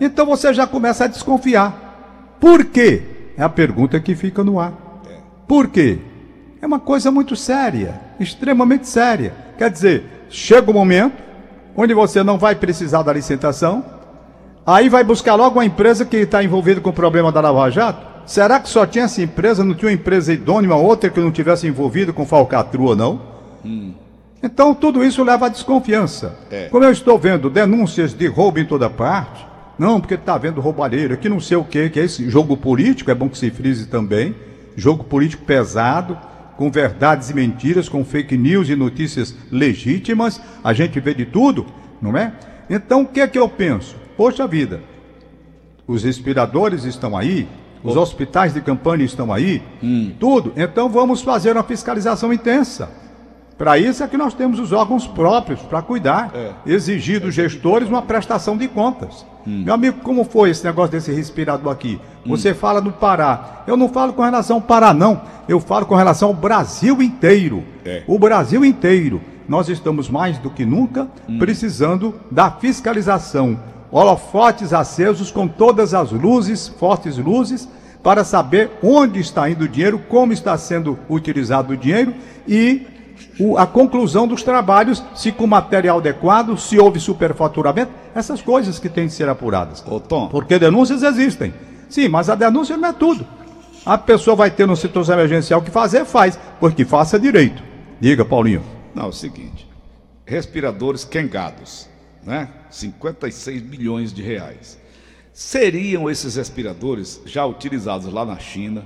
Então 0.01 0.27
você 0.27 0.53
já 0.55 0.67
começa 0.67 1.05
a 1.05 1.09
desconfiar. 1.09 2.37
Por 2.39 2.65
quê? 2.67 3.03
É 3.37 3.43
a 3.43 3.49
pergunta 3.49 3.99
que 3.99 4.15
fica 4.15 4.45
no 4.45 4.61
ar. 4.61 4.73
Por 5.49 5.69
quê? 5.69 5.99
É 6.63 6.67
uma 6.67 6.79
coisa 6.79 7.11
muito 7.11 7.35
séria, 7.35 8.01
extremamente 8.21 8.87
séria. 8.87 9.33
Quer 9.59 9.71
dizer, 9.71 10.05
chega 10.29 10.71
o 10.71 10.75
momento 10.75 11.15
onde 11.75 11.95
você 11.95 12.23
não 12.23 12.39
vai 12.39 12.55
precisar 12.55 13.03
da 13.03 13.13
licitação, 13.13 13.85
aí 14.67 14.89
vai 14.89 15.03
buscar 15.03 15.35
logo 15.35 15.59
uma 15.59 15.65
empresa 15.65 16.05
que 16.05 16.19
está 16.19 16.45
envolvida 16.45 16.81
com 16.81 16.91
o 16.91 16.93
problema 16.93 17.33
da 17.33 17.41
Lava 17.41 17.71
Jato. 17.71 18.07
Será 18.27 18.61
que 18.61 18.69
só 18.69 18.87
tinha 18.87 19.05
essa 19.05 19.23
empresa, 19.23 19.65
não 19.65 19.75
tinha 19.75 19.89
uma 19.89 19.95
empresa 19.95 20.33
idônea, 20.33 20.75
outra 20.75 21.11
que 21.11 21.19
não 21.19 21.33
tivesse 21.33 21.67
envolvido 21.67 22.13
com 22.13 22.27
falcatrua, 22.27 22.95
não? 22.95 23.21
Então 24.43 24.75
tudo 24.75 25.05
isso 25.05 25.25
leva 25.25 25.47
à 25.47 25.49
desconfiança. 25.49 26.37
É. 26.51 26.69
Como 26.69 26.85
eu 26.85 26.91
estou 26.91 27.19
vendo 27.19 27.51
denúncias 27.51 28.15
de 28.15 28.27
roubo 28.27 28.59
em 28.59 28.65
toda 28.65 28.89
parte, 28.89 29.47
não, 29.79 29.99
porque 29.99 30.15
está 30.15 30.35
havendo 30.35 30.61
roubalheira, 30.61 31.17
que 31.17 31.29
não 31.29 31.41
sei 31.41 31.57
o 31.57 31.65
quê, 31.65 31.89
que 31.89 31.99
é 31.99 32.05
esse 32.05 32.29
jogo 32.29 32.57
político, 32.57 33.11
é 33.11 33.15
bom 33.15 33.29
que 33.29 33.39
se 33.39 33.51
frise 33.51 33.87
também, 33.87 34.35
jogo 34.77 35.05
político 35.05 35.45
pesado, 35.45 36.19
com 36.61 36.71
verdades 36.71 37.31
e 37.31 37.35
mentiras, 37.35 37.89
com 37.89 38.05
fake 38.05 38.37
news 38.37 38.69
e 38.69 38.77
notícias 38.77 39.35
legítimas, 39.51 40.39
a 40.63 40.75
gente 40.75 41.01
vê 41.01 41.15
de 41.15 41.25
tudo, 41.25 41.65
não 42.03 42.15
é? 42.15 42.35
Então 42.69 43.01
o 43.01 43.07
que 43.07 43.23
é 43.23 43.27
que 43.27 43.39
eu 43.39 43.49
penso? 43.49 43.97
Poxa 44.15 44.47
vida, 44.47 44.83
os 45.87 46.05
respiradores 46.05 46.85
estão 46.85 47.17
aí, 47.17 47.49
os 47.83 47.97
hospitais 47.97 48.53
de 48.53 48.61
campanha 48.61 49.07
estão 49.07 49.33
aí, 49.33 49.63
tudo. 50.19 50.53
Então 50.55 50.91
vamos 50.91 51.23
fazer 51.23 51.53
uma 51.53 51.63
fiscalização 51.63 52.31
intensa. 52.31 52.91
Para 53.61 53.77
isso 53.77 54.03
é 54.03 54.09
que 54.09 54.17
nós 54.17 54.33
temos 54.33 54.59
os 54.59 54.73
órgãos 54.73 55.07
próprios 55.07 55.61
para 55.61 55.83
cuidar, 55.83 56.31
É. 56.35 56.53
exigir 56.65 57.21
dos 57.21 57.35
gestores 57.35 57.91
uma 57.91 58.01
prestação 58.01 58.57
de 58.57 58.67
contas. 58.67 59.27
Meu 59.45 59.75
amigo, 59.75 59.99
como 60.03 60.25
foi 60.25 60.49
esse 60.49 60.65
negócio 60.65 60.93
desse 60.93 61.13
respirador 61.13 61.71
aqui? 61.71 62.01
Você 62.25 62.55
fala 62.55 62.81
no 62.81 62.91
Pará. 62.91 63.63
Eu 63.67 63.77
não 63.77 63.91
falo 63.91 64.15
com 64.15 64.23
relação 64.23 64.57
ao 64.57 64.63
Pará, 64.63 64.95
não. 64.95 65.21
Eu 65.47 65.61
falo 65.61 65.85
com 65.85 65.95
relação 65.95 66.29
ao 66.29 66.35
Brasil 66.35 67.03
inteiro. 67.03 67.63
É. 67.85 68.03
O 68.07 68.19
Brasil 68.19 68.65
inteiro. 68.65 69.21
Nós 69.47 69.69
estamos 69.69 70.09
mais 70.09 70.39
do 70.39 70.49
que 70.49 70.65
nunca 70.65 71.07
precisando 71.39 72.15
da 72.31 72.51
fiscalização. 72.51 73.59
Holofotes 73.93 74.73
acesos 74.73 75.31
com 75.31 75.47
todas 75.47 75.93
as 75.93 76.11
luzes, 76.13 76.67
fortes 76.67 77.19
luzes, 77.19 77.69
para 78.03 78.25
saber 78.25 78.71
onde 78.83 79.21
está 79.21 79.51
indo 79.51 79.65
o 79.65 79.69
dinheiro, 79.69 79.99
como 80.09 80.33
está 80.33 80.57
sendo 80.57 80.99
utilizado 81.11 81.75
o 81.75 81.77
dinheiro 81.77 82.15
e 82.49 82.87
o- 83.39 83.57
a 83.59 83.67
conclusão 83.67 84.27
dos 84.27 84.43
trabalhos, 84.43 85.03
se 85.15 85.33
com 85.33 85.47
material 85.47 85.99
adequado, 85.99 86.57
se 86.57 86.79
houve 86.79 87.01
superfaturamento, 87.01 87.93
essas 88.15 88.41
coisas 88.43 88.79
que 88.79 88.89
têm 88.89 89.07
de 89.07 89.13
ser 89.13 89.29
apuradas. 89.29 89.83
Ô, 89.87 89.99
Tom. 90.01 90.29
Porque 90.29 90.59
denúncias 90.59 91.03
existem. 91.03 91.53
Sim, 91.89 92.09
mas 92.09 92.29
a 92.31 92.35
denúncia 92.35 92.77
não 92.77 92.89
é 92.89 92.93
tudo. 92.93 93.27
A 93.85 93.97
pessoa 93.97 94.37
vai 94.37 94.51
ter 94.51 94.67
no 94.67 94.77
situação 94.77 95.15
emergencial 95.15 95.63
que 95.63 95.71
fazer, 95.71 96.05
faz, 96.05 96.39
porque 96.59 96.85
faça 96.85 97.19
direito. 97.19 97.63
Diga, 98.01 98.25
Paulinho. 98.25 98.63
Não, 98.95 99.05
é 99.05 99.09
o 99.09 99.13
seguinte: 99.13 99.67
respiradores 100.27 101.05
quengados, 101.05 101.89
né? 102.23 102.49
56 102.71 103.63
milhões 103.63 104.13
de 104.13 104.23
reais. 104.23 104.79
Seriam 105.33 106.11
esses 106.11 106.37
respiradores 106.37 107.21
já 107.25 107.47
utilizados 107.47 108.13
lá 108.13 108.25
na 108.27 108.39
China, 108.39 108.85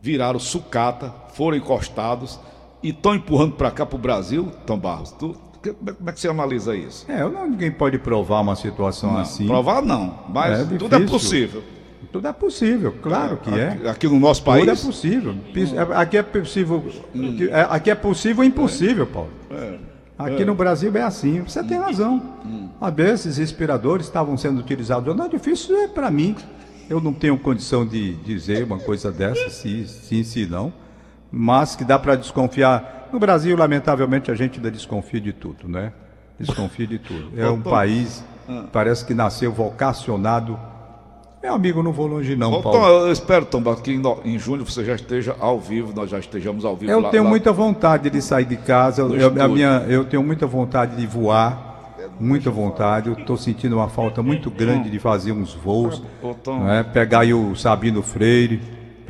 viraram 0.00 0.38
sucata, 0.38 1.12
foram 1.34 1.58
encostados 1.58 2.40
e 2.82 2.90
estão 2.90 3.14
empurrando 3.14 3.52
para 3.52 3.70
cá 3.70 3.84
para 3.86 3.96
o 3.96 3.98
Brasil, 3.98 4.50
Tom 4.66 4.78
Barros? 4.78 5.12
Tu, 5.12 5.34
que- 5.62 5.72
como 5.72 5.90
é- 5.90 6.10
é 6.10 6.12
que 6.12 6.20
você 6.20 6.28
analisa 6.28 6.74
isso? 6.74 7.04
É, 7.10 7.20
não, 7.28 7.48
ninguém 7.48 7.70
pode 7.70 7.98
provar 7.98 8.40
uma 8.40 8.56
situação 8.56 9.12
Não, 9.12 9.20
assim. 9.20 9.46
Provar 9.46 9.82
não, 9.82 10.18
mas 10.28 10.60
É 10.60 10.76
tudo 10.78 10.94
é 10.96 11.00
possível. 11.00 11.62
Tudo 12.12 12.26
é 12.26 12.32
possível, 12.32 12.92
claro 13.00 13.36
que 13.36 13.50
é. 13.50 13.88
Aqui, 13.88 14.08
no 14.08 14.18
nosso 14.18 14.42
Tudo 14.42 14.56
é 14.58 14.66
país. 14.66 14.82
possível. 14.84 15.34
Pis- 15.54 15.72
é- 15.72 15.78
Aqui 15.94 16.16
é 16.16 16.22
possível. 16.24 16.82
é- 17.52 17.66
Aqui 17.70 17.90
é 17.90 17.94
possível 17.94 18.42
e 18.42 18.48
impossível, 18.48 19.06
Paulo. 19.06 19.30
É. 19.50 19.78
Aqui 20.18 20.44
no 20.44 20.54
Brasil 20.54 20.90
é 20.96 21.02
assim. 21.02 21.40
Você 21.42 21.62
tem 21.62 21.78
razão. 21.78 22.20
Às 22.80 22.92
vezes 22.94 23.20
esses 23.26 23.38
respiradores 23.38 24.06
estavam 24.06 24.36
sendo 24.36 24.58
utilizados. 24.60 25.14
Não, 25.14 25.28
difícil 25.28 25.76
é 25.78 25.86
para 25.88 26.10
mim. 26.10 26.34
Eu 26.88 27.00
não 27.00 27.12
tenho 27.12 27.38
condição 27.38 27.86
de 27.86 28.14
dizer 28.16 28.64
uma 28.64 28.78
coisa 28.80 29.12
dessa, 29.12 29.48
se 29.48 29.86
sim, 29.86 30.24
se 30.24 30.46
não. 30.46 30.72
Mas 31.30 31.76
que 31.76 31.84
dá 31.84 31.98
para 31.98 32.16
desconfiar. 32.16 33.08
No 33.12 33.18
Brasil, 33.18 33.56
lamentavelmente, 33.56 34.30
a 34.30 34.34
gente 34.34 34.56
ainda 34.56 34.70
desconfia 34.70 35.20
de 35.20 35.32
tudo, 35.32 35.68
né? 35.68 35.92
Desconfia 36.38 36.86
de 36.86 36.98
tudo. 36.98 37.30
É 37.36 37.48
um 37.48 37.60
país, 37.60 38.24
parece 38.72 39.04
que 39.04 39.14
nasceu 39.14 39.52
vocacionado. 39.52 40.58
Meu 41.42 41.54
amigo, 41.54 41.82
não 41.82 41.92
vou 41.92 42.06
longe 42.06 42.36
não, 42.36 42.60
Paulo. 42.60 42.78
eu 43.06 43.12
espero, 43.12 43.46
Tom, 43.46 43.62
que 43.76 43.98
em, 44.24 44.38
junho 44.38 44.64
você 44.64 44.84
já 44.84 44.94
esteja 44.94 45.34
ao 45.40 45.58
vivo, 45.58 45.92
nós 45.94 46.10
já 46.10 46.18
estejamos 46.18 46.64
ao 46.66 46.76
vivo 46.76 46.92
Eu 46.92 47.00
lá- 47.00 47.08
tenho 47.10 47.24
lá- 47.24 47.30
muita 47.30 47.50
vontade 47.50 48.10
de 48.10 48.20
sair 48.20 48.44
de 48.44 48.56
casa. 48.56 49.00
Eu, 49.02 49.42
a 49.42 49.48
minha, 49.48 49.84
eu 49.88 50.04
tenho 50.04 50.22
muita 50.22 50.46
vontade 50.46 50.96
de 50.96 51.06
voar, 51.06 51.96
muita 52.20 52.50
vontade. 52.50 53.08
Eu 53.08 53.14
estou 53.14 53.38
sentindo 53.38 53.76
uma 53.76 53.88
falta 53.88 54.22
muito 54.22 54.50
grande 54.50 54.90
de 54.90 54.98
fazer 54.98 55.32
uns 55.32 55.54
voos. 55.54 56.02
Ô, 56.22 56.34
Tom. 56.34 56.58
não 56.60 56.70
é? 56.70 56.82
Pegar 56.82 57.20
aí 57.20 57.32
o 57.32 57.56
Sabino 57.56 58.02
Freire, 58.02 58.60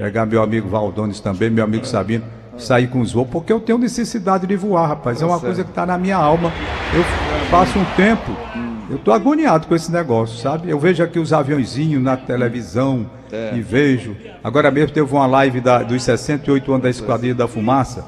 pegar 0.00 0.25
meu 0.25 0.42
amigo 0.42 0.66
Valdones 0.69 1.21
também, 1.21 1.50
meu 1.50 1.62
amigo 1.62 1.87
Sabino, 1.87 2.25
sair 2.57 2.88
com 2.88 3.00
os 3.00 3.12
voos, 3.12 3.28
porque 3.30 3.52
eu 3.52 3.61
tenho 3.61 3.76
necessidade 3.78 4.47
de 4.47 4.57
voar, 4.57 4.87
rapaz. 4.88 5.21
É 5.21 5.26
uma 5.26 5.37
Tá 5.38 5.45
coisa 5.47 5.62
que 5.62 5.71
está 5.71 5.85
na 5.85 5.99
minha 5.99 6.16
alma. 6.16 6.50
Eu 6.95 7.04
passo 7.50 7.78
um 7.78 7.85
tempo, 7.97 8.35
eu 8.88 8.97
estou 8.97 9.12
agoniado 9.12 9.66
com 9.66 9.75
esse 9.75 9.92
negócio, 9.92 10.38
sabe? 10.38 10.71
Eu 10.71 10.78
vejo 10.78 11.02
aqui 11.02 11.19
os 11.19 11.33
aviãozinhos 11.35 12.02
na 12.02 12.16
televisão 12.16 13.11
É. 13.30 13.52
e 13.54 13.61
vejo. 13.61 14.16
Agora 14.42 14.71
mesmo 14.71 14.92
teve 14.92 15.12
uma 15.12 15.26
live 15.26 15.61
da- 15.61 15.83
dos 15.83 16.02
68 16.02 16.71
anos 16.73 16.83
da 16.83 16.90
Esquadrilha 16.90 17.35
da 17.35 17.47
Fumaça. 17.47 18.04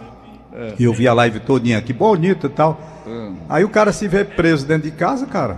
É. 0.54 0.72
E 0.78 0.84
eu 0.84 0.92
vi 0.94 1.06
a 1.06 1.12
live 1.12 1.40
todinha 1.40 1.76
aqui, 1.78 1.92
bonita 1.92 2.46
e 2.46 2.50
tal. 2.50 2.80
Hum. 3.06 3.34
Aí 3.50 3.64
o 3.64 3.68
cara 3.68 3.92
se 3.92 4.08
vê 4.08 4.24
preso 4.24 4.66
dentro 4.66 4.90
de 4.90 4.96
casa, 4.96 5.26
cara. 5.26 5.56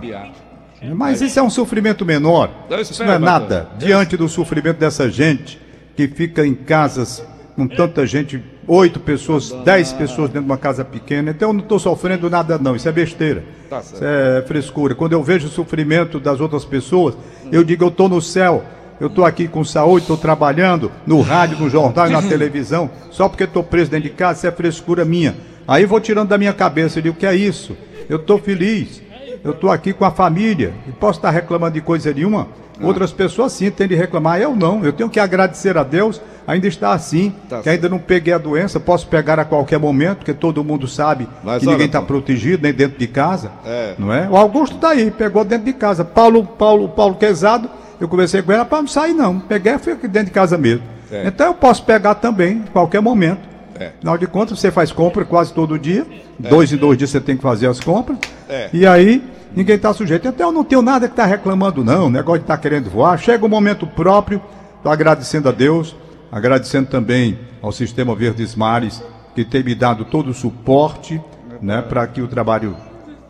Mas 0.93 1.21
isso 1.21 1.39
é 1.39 1.41
um 1.43 1.49
sofrimento 1.49 2.05
menor. 2.05 2.49
Isso 2.81 3.03
não 3.05 3.13
é 3.13 3.17
nada 3.19 3.69
diante 3.77 4.15
do 4.17 4.27
sofrimento 4.29 4.77
dessa 4.77 5.09
gente 5.09 5.63
que 5.95 6.07
fica 6.07 6.45
em 6.45 6.53
casas 6.53 7.23
com 7.55 7.67
tanta 7.67 8.05
gente 8.05 8.43
oito 8.67 8.99
pessoas, 8.99 9.51
dez 9.63 9.93
pessoas 9.93 10.29
dentro 10.29 10.41
de 10.41 10.51
uma 10.51 10.57
casa 10.57 10.83
pequena. 10.83 11.31
Então 11.31 11.49
eu 11.49 11.53
não 11.53 11.61
estou 11.61 11.79
sofrendo 11.79 12.29
nada, 12.29 12.57
não. 12.57 12.75
Isso 12.75 12.89
é 12.89 12.91
besteira. 12.91 13.43
Tá. 13.69 13.79
Isso 13.79 14.03
é 14.03 14.43
frescura. 14.45 14.93
Quando 14.93 15.13
eu 15.13 15.23
vejo 15.23 15.47
o 15.47 15.49
sofrimento 15.49 16.19
das 16.19 16.39
outras 16.39 16.65
pessoas, 16.65 17.15
eu 17.51 17.63
digo, 17.63 17.83
eu 17.83 17.89
estou 17.89 18.09
no 18.09 18.21
céu. 18.21 18.63
Eu 18.99 19.07
estou 19.07 19.25
aqui 19.25 19.45
com 19.47 19.63
saúde, 19.63 20.03
estou 20.03 20.15
trabalhando 20.15 20.89
no 21.05 21.19
rádio, 21.19 21.59
no 21.59 21.69
jornal 21.69 22.07
e 22.07 22.11
na 22.11 22.21
televisão, 22.21 22.89
só 23.11 23.27
porque 23.27 23.43
estou 23.43 23.61
preso 23.61 23.91
dentro 23.91 24.09
de 24.09 24.15
casa, 24.15 24.39
isso 24.39 24.47
é 24.47 24.51
frescura 24.51 25.03
minha. 25.03 25.35
Aí 25.67 25.85
vou 25.85 25.99
tirando 25.99 26.29
da 26.29 26.37
minha 26.37 26.53
cabeça, 26.53 26.99
eu 26.99 27.03
digo, 27.03 27.15
o 27.15 27.19
que 27.19 27.25
é 27.25 27.35
isso? 27.35 27.75
Eu 28.07 28.15
estou 28.15 28.37
feliz, 28.37 29.01
eu 29.45 29.51
estou 29.51 29.71
aqui 29.71 29.93
com 29.93 30.03
a 30.03 30.11
família, 30.11 30.73
e 30.87 30.91
posso 30.91 31.19
estar 31.19 31.29
reclamando 31.29 31.75
de 31.75 31.81
coisa 31.81 32.11
nenhuma? 32.11 32.47
Outras 32.81 33.11
pessoas 33.11 33.53
sim 33.53 33.71
têm 33.71 33.87
de 33.87 33.95
reclamar, 33.95 34.41
eu 34.41 34.55
não. 34.55 34.83
Eu 34.83 34.91
tenho 34.91 35.09
que 35.09 35.19
agradecer 35.19 35.77
a 35.77 35.83
Deus, 35.83 36.21
ainda 36.45 36.67
está 36.67 36.91
assim, 36.91 37.33
Tá 37.47 37.61
que 37.61 37.69
ainda 37.69 37.87
não 37.87 37.99
peguei 37.99 38.33
a 38.33 38.37
doença, 38.37 38.79
posso 38.79 39.07
pegar 39.07 39.39
a 39.39 39.45
qualquer 39.45 39.79
momento, 39.79 40.17
porque 40.17 40.33
todo 40.33 40.63
mundo 40.63 40.87
sabe 40.87 41.27
Mas 41.43 41.61
que 41.61 41.69
ninguém 41.69 41.85
está 41.85 42.01
protegido, 42.01 42.63
nem 42.63 42.73
dentro 42.73 42.97
de 42.97 43.07
casa. 43.07 43.51
É. 43.65 43.93
Não 43.97 44.11
é? 44.11 44.27
O 44.29 44.35
Augusto 44.35 44.75
está 44.75 44.89
aí, 44.89 45.09
pegou 45.09 45.45
dentro 45.45 45.65
de 45.65 45.73
casa. 45.73 46.03
Paulo, 46.03 46.43
Paulo, 46.43 46.89
Paulo 46.89 47.15
Quezado, 47.15 47.69
eu 48.01 48.07
conversei 48.07 48.41
com 48.41 48.51
ele, 48.51 48.65
para 48.65 48.81
não 48.81 48.87
sair 48.87 49.13
não. 49.13 49.39
Peguei 49.39 49.77
fui 49.77 49.93
aqui 49.93 50.07
dentro 50.07 50.27
de 50.27 50.33
casa 50.33 50.57
mesmo. 50.57 50.83
É. 51.11 51.27
Então 51.27 51.47
eu 51.47 51.53
posso 51.53 51.83
pegar 51.83 52.15
também, 52.15 52.57
em 52.57 52.71
qualquer 52.73 53.01
momento. 53.01 53.54
É. 53.79 53.87
Afinal 53.97 54.17
de 54.17 54.27
contas, 54.27 54.59
você 54.59 54.71
faz 54.71 54.91
compra 54.91 55.25
quase 55.25 55.53
todo 55.53 55.77
dia. 55.77 56.05
Dois 56.39 56.71
em 56.71 56.77
dois 56.77 56.97
dias 56.97 57.09
você 57.09 57.19
tem 57.19 57.35
que 57.35 57.43
fazer 57.43 57.67
as 57.67 57.79
compras. 57.79 58.17
É. 58.47 58.69
E 58.73 58.85
aí, 58.85 59.23
ninguém 59.55 59.75
está 59.75 59.93
sujeito. 59.93 60.27
Então 60.27 60.49
eu 60.49 60.53
não 60.53 60.63
tenho 60.63 60.81
nada 60.81 61.07
que 61.07 61.13
está 61.13 61.25
reclamando, 61.25 61.83
não. 61.83 62.09
Negócio 62.09 62.39
de 62.39 62.45
estar 62.45 62.57
querendo 62.57 62.89
voar. 62.89 63.17
Chega 63.17 63.45
o 63.45 63.49
momento 63.49 63.85
próprio. 63.85 64.41
Estou 64.77 64.91
agradecendo 64.91 65.49
a 65.49 65.51
Deus, 65.51 65.95
agradecendo 66.31 66.87
também 66.87 67.39
ao 67.61 67.71
Sistema 67.71 68.15
Verdes 68.15 68.55
Mares, 68.55 69.01
que 69.33 69.43
tem 69.43 69.63
me 69.63 69.73
dado 69.73 70.05
todo 70.05 70.29
o 70.29 70.33
suporte 70.33 71.19
né, 71.61 71.81
para 71.81 72.05
que 72.05 72.21
o 72.21 72.27
trabalho 72.27 72.75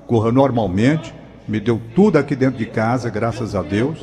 corra 0.06 0.32
normalmente. 0.32 1.14
Me 1.48 1.60
deu 1.60 1.80
tudo 1.96 2.18
aqui 2.18 2.36
dentro 2.36 2.58
de 2.58 2.66
casa, 2.66 3.10
graças 3.10 3.54
a 3.56 3.62
Deus. 3.62 4.00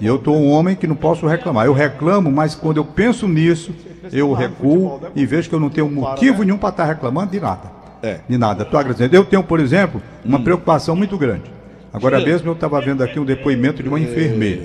E 0.00 0.06
eu 0.06 0.16
estou 0.16 0.36
um 0.36 0.50
homem 0.50 0.74
que 0.74 0.86
não 0.86 0.96
posso 0.96 1.26
reclamar. 1.26 1.66
Eu 1.66 1.72
reclamo, 1.74 2.30
mas 2.32 2.54
quando 2.54 2.78
eu 2.78 2.84
penso 2.84 3.28
nisso, 3.28 3.70
eu 4.12 4.32
recuo 4.32 5.00
e 5.14 5.26
vejo 5.26 5.48
que 5.48 5.54
eu 5.54 5.60
não 5.60 5.68
tenho 5.68 5.90
motivo 5.90 6.42
nenhum 6.42 6.56
para 6.56 6.70
estar 6.70 6.84
reclamando 6.86 7.32
de 7.32 7.40
nada 7.40 7.70
É. 8.02 8.20
de 8.28 8.38
nada. 8.38 8.62
Estou 8.62 8.80
agradecendo. 8.80 9.14
Eu 9.14 9.24
tenho, 9.24 9.42
por 9.42 9.60
exemplo, 9.60 10.00
uma 10.24 10.40
preocupação 10.40 10.96
muito 10.96 11.18
grande. 11.18 11.50
Agora 11.92 12.18
mesmo 12.18 12.48
eu 12.48 12.52
estava 12.54 12.80
vendo 12.80 13.02
aqui 13.02 13.18
um 13.20 13.24
depoimento 13.24 13.82
de 13.82 13.88
uma 13.88 14.00
enfermeira. 14.00 14.62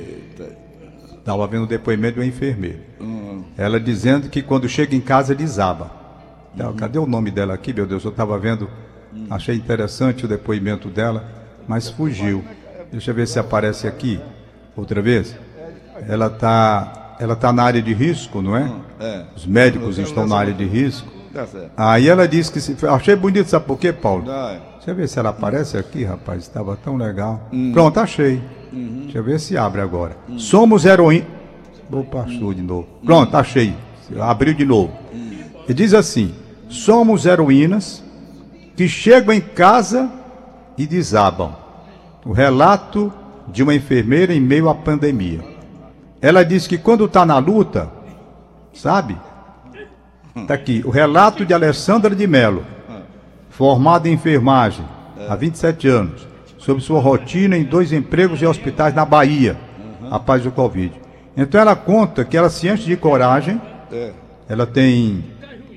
Estava 1.20 1.46
vendo 1.48 1.64
o 1.64 1.68
depoimento 1.68 2.14
de 2.16 2.20
uma 2.22 2.26
enfermeira. 2.26 2.80
Ela 3.58 3.80
dizendo 3.80 4.30
que 4.30 4.42
quando 4.42 4.68
chega 4.70 4.96
em 4.96 5.02
casa 5.02 5.36
desaba. 5.36 5.92
Então, 6.56 6.74
Cadê 6.74 6.98
o 6.98 7.06
nome 7.06 7.30
dela 7.32 7.54
aqui, 7.54 7.74
meu 7.74 7.86
Deus? 7.86 8.04
Eu 8.04 8.12
estava 8.12 8.38
vendo, 8.38 8.70
achei 9.30 9.56
interessante 9.56 10.26
o 10.26 10.28
depoimento 10.28 10.90
dela, 10.90 11.41
mas 11.68 11.90
fugiu. 11.90 12.44
Deixa 12.92 13.12
eu 13.12 13.16
ver 13.16 13.28
se 13.28 13.40
aparece 13.40 13.88
aqui 13.88 14.20
outra 14.76 15.02
vez. 15.02 15.36
Ela 16.08 16.28
está 16.28 17.16
ela 17.20 17.36
tá 17.36 17.54
na 17.54 17.64
área 17.64 17.82
de 17.82 17.94
risco, 17.94 18.42
não 18.42 18.58
é? 18.58 18.72
É. 19.00 19.24
Os 19.36 19.46
médicos 19.46 20.00
estão 20.00 20.26
na 20.26 20.38
área 20.38 20.54
de 20.54 20.66
risco. 20.66 21.08
Tá. 21.32 21.46
Aí 21.78 22.10
ela 22.10 22.28
disse 22.28 22.52
que 22.52 22.60
se. 22.60 22.76
Achei 22.88 23.16
bonito, 23.16 23.48
sabe 23.48 23.66
por 23.66 23.78
quê, 23.78 23.94
Paulo? 23.94 24.26
Ah, 24.28 24.54
é. 24.54 24.72
Deixa 24.76 24.92
eu 24.92 24.96
ver 24.96 25.08
se 25.08 25.20
ela 25.20 25.30
aparece 25.30 25.78
aqui, 25.78 26.04
rapaz. 26.04 26.42
Estava 26.42 26.76
tão 26.76 26.98
legal. 26.98 27.48
Pronto, 27.72 28.00
achei. 28.00 28.42
Deixa 28.72 29.20
eu 29.20 29.24
ver 29.24 29.40
se 29.40 29.56
abre 29.56 29.82
agora. 29.82 30.18
Somos 30.38 30.84
heroínas. 30.84 31.28
Opa, 31.92 32.22
achou 32.22 32.54
de 32.54 32.62
novo. 32.62 32.88
Pronto, 33.06 33.36
achei. 33.38 33.76
Abriu 34.20 34.54
de 34.56 34.66
novo. 34.66 34.92
E 35.70 35.74
diz 35.74 35.94
assim: 35.94 36.34
Somos 36.68 37.26
heroínas 37.28 38.04
que 38.76 38.88
chegam 38.88 39.34
em 39.34 39.42
casa 39.42 40.10
e 40.84 40.88
desabam. 40.88 41.56
O 42.26 42.32
relato 42.32 43.12
de 43.48 43.64
uma 43.64 43.74
enfermeira 43.74 44.34
em 44.34 44.40
meio 44.40 44.70
à 44.70 44.76
pandemia. 44.76 45.40
Ela 46.22 46.44
diz 46.46 46.68
que 46.68 46.78
quando 46.78 47.06
está 47.06 47.26
na 47.26 47.38
luta, 47.38 47.90
sabe? 48.74 49.18
Está 50.36 50.54
aqui, 50.54 50.82
o 50.86 50.90
relato 50.90 51.46
de 51.46 51.54
Alessandra 51.54 52.16
de 52.16 52.26
Mello, 52.28 52.64
formada 53.50 54.08
em 54.08 54.14
enfermagem 54.14 54.86
há 55.30 55.36
27 55.36 55.88
anos, 55.88 56.28
sobre 56.58 56.82
sua 56.84 57.00
rotina 57.00 57.58
em 57.58 57.64
dois 57.64 57.92
empregos 57.92 58.42
em 58.42 58.46
hospitais 58.46 58.94
na 58.94 59.04
Bahia, 59.04 59.58
após 60.10 60.46
o 60.46 60.52
Covid. 60.52 60.94
Então 61.36 61.60
ela 61.60 61.76
conta 61.76 62.24
que 62.24 62.38
ela 62.38 62.50
se 62.50 62.68
enche 62.70 62.86
de 62.86 62.96
coragem, 62.96 63.60
É. 63.92 64.12
ela 64.48 64.66
tem 64.66 65.24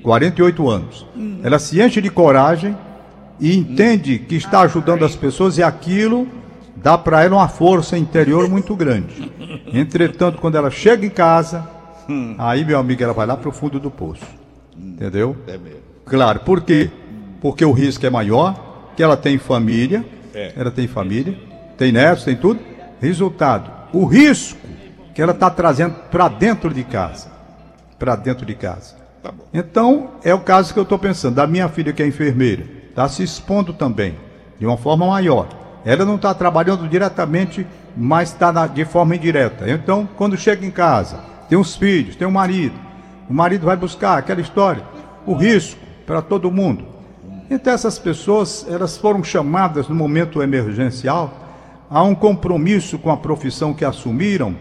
48 0.03 0.69
anos. 0.69 1.05
Ela 1.43 1.59
se 1.59 1.81
enche 1.81 2.01
de 2.01 2.09
coragem 2.09 2.77
e 3.39 3.55
entende 3.57 4.19
que 4.19 4.35
está 4.35 4.61
ajudando 4.61 5.03
as 5.03 5.15
pessoas 5.15 5.57
e 5.57 5.63
aquilo 5.63 6.27
dá 6.75 6.97
para 6.97 7.23
ela 7.23 7.35
uma 7.37 7.47
força 7.47 7.97
interior 7.97 8.49
muito 8.49 8.75
grande. 8.75 9.31
Entretanto, 9.73 10.39
quando 10.39 10.55
ela 10.55 10.69
chega 10.69 11.05
em 11.05 11.09
casa, 11.09 11.67
aí, 12.37 12.63
meu 12.63 12.77
amigo, 12.79 13.03
ela 13.03 13.13
vai 13.13 13.25
lá 13.25 13.35
para 13.35 13.49
o 13.49 13.51
fundo 13.51 13.79
do 13.79 13.89
poço. 13.91 14.25
Entendeu? 14.77 15.35
É 15.47 15.57
mesmo. 15.57 15.79
Claro, 16.05 16.39
por 16.41 16.61
quê? 16.61 16.89
Porque 17.41 17.65
o 17.65 17.71
risco 17.71 18.05
é 18.05 18.09
maior, 18.09 18.91
que 18.95 19.01
ela 19.03 19.17
tem 19.17 19.37
família, 19.37 20.05
É. 20.33 20.53
ela 20.55 20.69
tem 20.71 20.87
família, 20.87 21.37
tem 21.77 21.91
netos, 21.91 22.23
tem 22.23 22.35
tudo. 22.35 22.59
Resultado, 23.01 23.71
o 23.93 24.05
risco 24.05 24.57
que 25.13 25.21
ela 25.21 25.31
está 25.31 25.49
trazendo 25.49 25.95
para 26.11 26.27
dentro 26.27 26.73
de 26.73 26.83
casa. 26.83 27.29
Para 27.97 28.15
dentro 28.15 28.45
de 28.45 28.53
casa. 28.53 28.95
Tá. 29.23 29.33
Então, 29.53 30.11
é 30.23 30.33
o 30.33 30.39
caso 30.39 30.73
que 30.73 30.79
eu 30.79 30.83
estou 30.83 30.99
pensando. 30.99 31.35
Da 31.35 31.47
minha 31.47 31.67
filha, 31.69 31.93
que 31.93 32.03
é 32.03 32.07
enfermeira, 32.07 32.65
está 32.95 33.09
se 33.09 33.21
expondo 33.21 33.73
também, 33.73 34.15
de 34.57 34.65
uma 34.65 34.77
forma 34.77 35.05
maior. 35.05 35.49
Ela 35.83 36.05
não 36.05 36.15
está 36.15 36.33
trabalhando 36.33 36.87
diretamente, 36.87 37.67
mas 37.95 38.31
está 38.31 38.65
de 38.67 38.85
forma 38.85 39.17
indireta. 39.17 39.69
Então, 39.69 40.07
quando 40.15 40.37
chega 40.37 40.65
em 40.65 40.71
casa, 40.71 41.19
tem 41.49 41.57
os 41.57 41.75
filhos, 41.75 42.15
tem 42.15 42.25
o 42.25 42.31
marido. 42.31 42.79
O 43.29 43.33
marido 43.33 43.65
vai 43.65 43.75
buscar 43.75 44.17
aquela 44.17 44.39
história, 44.39 44.81
o 45.25 45.33
risco 45.33 45.77
para 46.07 46.21
todo 46.21 46.49
mundo. 46.49 46.85
Então, 47.51 47.73
essas 47.73 47.99
pessoas, 47.99 48.65
elas 48.69 48.97
foram 48.97 49.21
chamadas 49.25 49.89
no 49.89 49.95
momento 49.95 50.41
emergencial 50.41 51.33
a 51.89 52.01
um 52.01 52.15
compromisso 52.15 52.97
com 52.97 53.11
a 53.11 53.17
profissão 53.17 53.73
que 53.73 53.83
assumiram, 53.83 54.55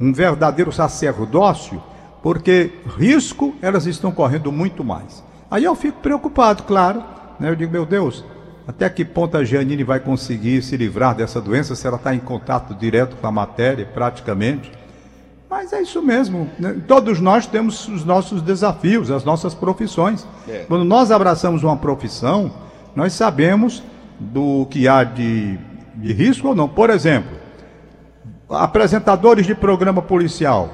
um 0.00 0.12
verdadeiro 0.12 0.70
sacerdócio, 0.70 1.82
porque 2.22 2.70
risco 2.96 3.52
elas 3.60 3.84
estão 3.84 4.12
correndo 4.12 4.52
muito 4.52 4.84
mais. 4.84 5.24
Aí 5.50 5.64
eu 5.64 5.74
fico 5.74 5.98
preocupado, 5.98 6.62
claro. 6.62 7.02
Né? 7.40 7.48
Eu 7.48 7.56
digo, 7.56 7.72
meu 7.72 7.86
Deus, 7.86 8.24
até 8.68 8.88
que 8.88 9.04
ponto 9.04 9.36
a 9.36 9.42
Giannini 9.42 9.82
vai 9.82 9.98
conseguir 9.98 10.62
se 10.62 10.76
livrar 10.76 11.14
dessa 11.14 11.40
doença 11.40 11.74
se 11.74 11.86
ela 11.86 11.96
está 11.96 12.14
em 12.14 12.20
contato 12.20 12.74
direto 12.74 13.16
com 13.16 13.26
a 13.26 13.32
matéria, 13.32 13.84
praticamente? 13.86 14.70
Mas 15.48 15.72
é 15.72 15.82
isso 15.82 16.00
mesmo. 16.00 16.48
né? 16.58 16.76
Todos 16.86 17.18
nós 17.18 17.46
temos 17.46 17.88
os 17.88 18.04
nossos 18.04 18.40
desafios, 18.40 19.10
as 19.10 19.24
nossas 19.24 19.54
profissões. 19.54 20.24
É. 20.48 20.64
Quando 20.68 20.84
nós 20.84 21.10
abraçamos 21.10 21.64
uma 21.64 21.76
profissão, 21.76 22.52
nós 22.94 23.12
sabemos 23.14 23.82
do 24.20 24.66
que 24.66 24.86
há 24.86 25.02
de, 25.02 25.58
de 25.96 26.12
risco 26.12 26.48
ou 26.48 26.54
não. 26.54 26.68
Por 26.68 26.90
exemplo, 26.90 27.36
apresentadores 28.48 29.46
de 29.46 29.54
programa 29.54 30.02
policial. 30.02 30.70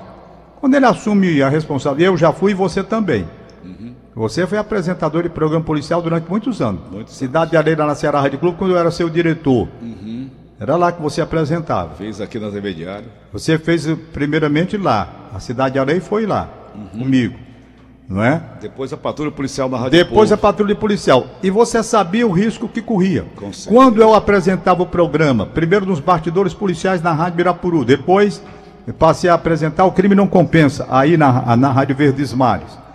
Quando 0.60 0.74
ele 0.74 0.86
assume 0.86 1.42
a 1.42 1.48
responsabilidade, 1.48 2.12
eu 2.12 2.16
já 2.16 2.32
fui 2.32 2.50
e 2.50 2.54
você 2.54 2.82
também. 2.82 3.26
Você 4.16 4.46
foi 4.46 4.56
apresentador 4.56 5.24
de 5.24 5.28
programa 5.28 5.62
policial 5.62 6.00
durante 6.00 6.26
muitos 6.26 6.62
anos. 6.62 6.80
Muitos 6.90 7.14
Cidade 7.14 7.50
de 7.50 7.56
Areia, 7.58 7.76
lá 7.76 7.86
na 7.88 7.94
Ceará 7.94 8.18
Rádio 8.18 8.38
Clube, 8.38 8.56
quando 8.56 8.70
eu 8.70 8.78
era 8.78 8.90
seu 8.90 9.10
diretor. 9.10 9.68
Era 10.58 10.74
lá 10.74 10.90
que 10.90 11.02
você 11.02 11.20
apresentava. 11.20 11.96
Fez 11.96 12.18
aqui 12.18 12.38
na 12.38 12.50
TV 12.50 12.72
Diário. 12.72 13.08
Você 13.30 13.58
fez 13.58 13.86
eh, 13.86 13.94
primeiramente 14.14 14.78
lá. 14.78 15.28
A 15.34 15.38
Cidade 15.38 15.74
de 15.74 15.78
Areia 15.78 16.00
foi 16.00 16.24
lá, 16.24 16.48
comigo. 16.92 17.36
Não 18.08 18.24
é? 18.24 18.40
Depois 18.58 18.90
a 18.90 18.96
patrulha 18.96 19.30
policial 19.30 19.68
na 19.68 19.76
Rádio 19.76 19.90
Depois 19.90 20.32
a 20.32 20.36
Povo. 20.38 20.50
patrulha 20.50 20.74
policial. 20.74 21.26
E 21.42 21.50
você 21.50 21.82
sabia 21.82 22.26
o 22.26 22.32
risco 22.32 22.66
que 22.68 22.80
corria. 22.80 23.26
Quando 23.68 24.00
eu 24.00 24.14
apresentava 24.14 24.82
o 24.82 24.86
programa, 24.86 25.44
primeiro 25.44 25.84
nos 25.84 26.00
bastidores 26.00 26.54
policiais 26.54 27.02
na 27.02 27.12
Rádio 27.12 27.36
Birapuru, 27.36 27.84
depois 27.84 28.42
passei 28.98 29.28
a 29.28 29.34
apresentar 29.34 29.84
o 29.84 29.92
Crime 29.92 30.14
Não 30.14 30.26
Compensa, 30.26 30.86
aí 30.88 31.18
na, 31.18 31.54
na 31.54 31.70
Rádio 31.70 31.94
Verdes 31.96 32.32
Mares. 32.32 32.85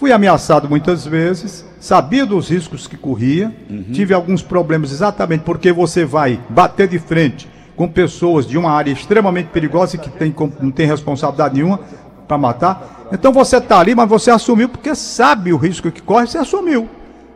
Fui 0.00 0.12
ameaçado 0.12 0.66
muitas 0.66 1.04
vezes, 1.04 1.62
sabia 1.78 2.24
dos 2.24 2.48
riscos 2.48 2.86
que 2.86 2.96
corria, 2.96 3.54
tive 3.92 4.14
alguns 4.14 4.40
problemas 4.40 4.90
exatamente 4.92 5.42
porque 5.42 5.70
você 5.74 6.06
vai 6.06 6.40
bater 6.48 6.88
de 6.88 6.98
frente 6.98 7.46
com 7.76 7.86
pessoas 7.86 8.46
de 8.46 8.56
uma 8.56 8.70
área 8.70 8.90
extremamente 8.90 9.48
perigosa 9.48 9.96
e 9.96 9.98
que 9.98 10.08
tem, 10.08 10.34
não 10.58 10.70
tem 10.70 10.86
responsabilidade 10.86 11.54
nenhuma 11.56 11.80
para 12.26 12.38
matar. 12.38 13.08
Então 13.12 13.30
você 13.30 13.58
está 13.58 13.78
ali, 13.78 13.94
mas 13.94 14.08
você 14.08 14.30
assumiu 14.30 14.70
porque 14.70 14.94
sabe 14.94 15.52
o 15.52 15.58
risco 15.58 15.90
que 15.90 16.00
corre, 16.00 16.26
você 16.26 16.38
assumiu. 16.38 16.88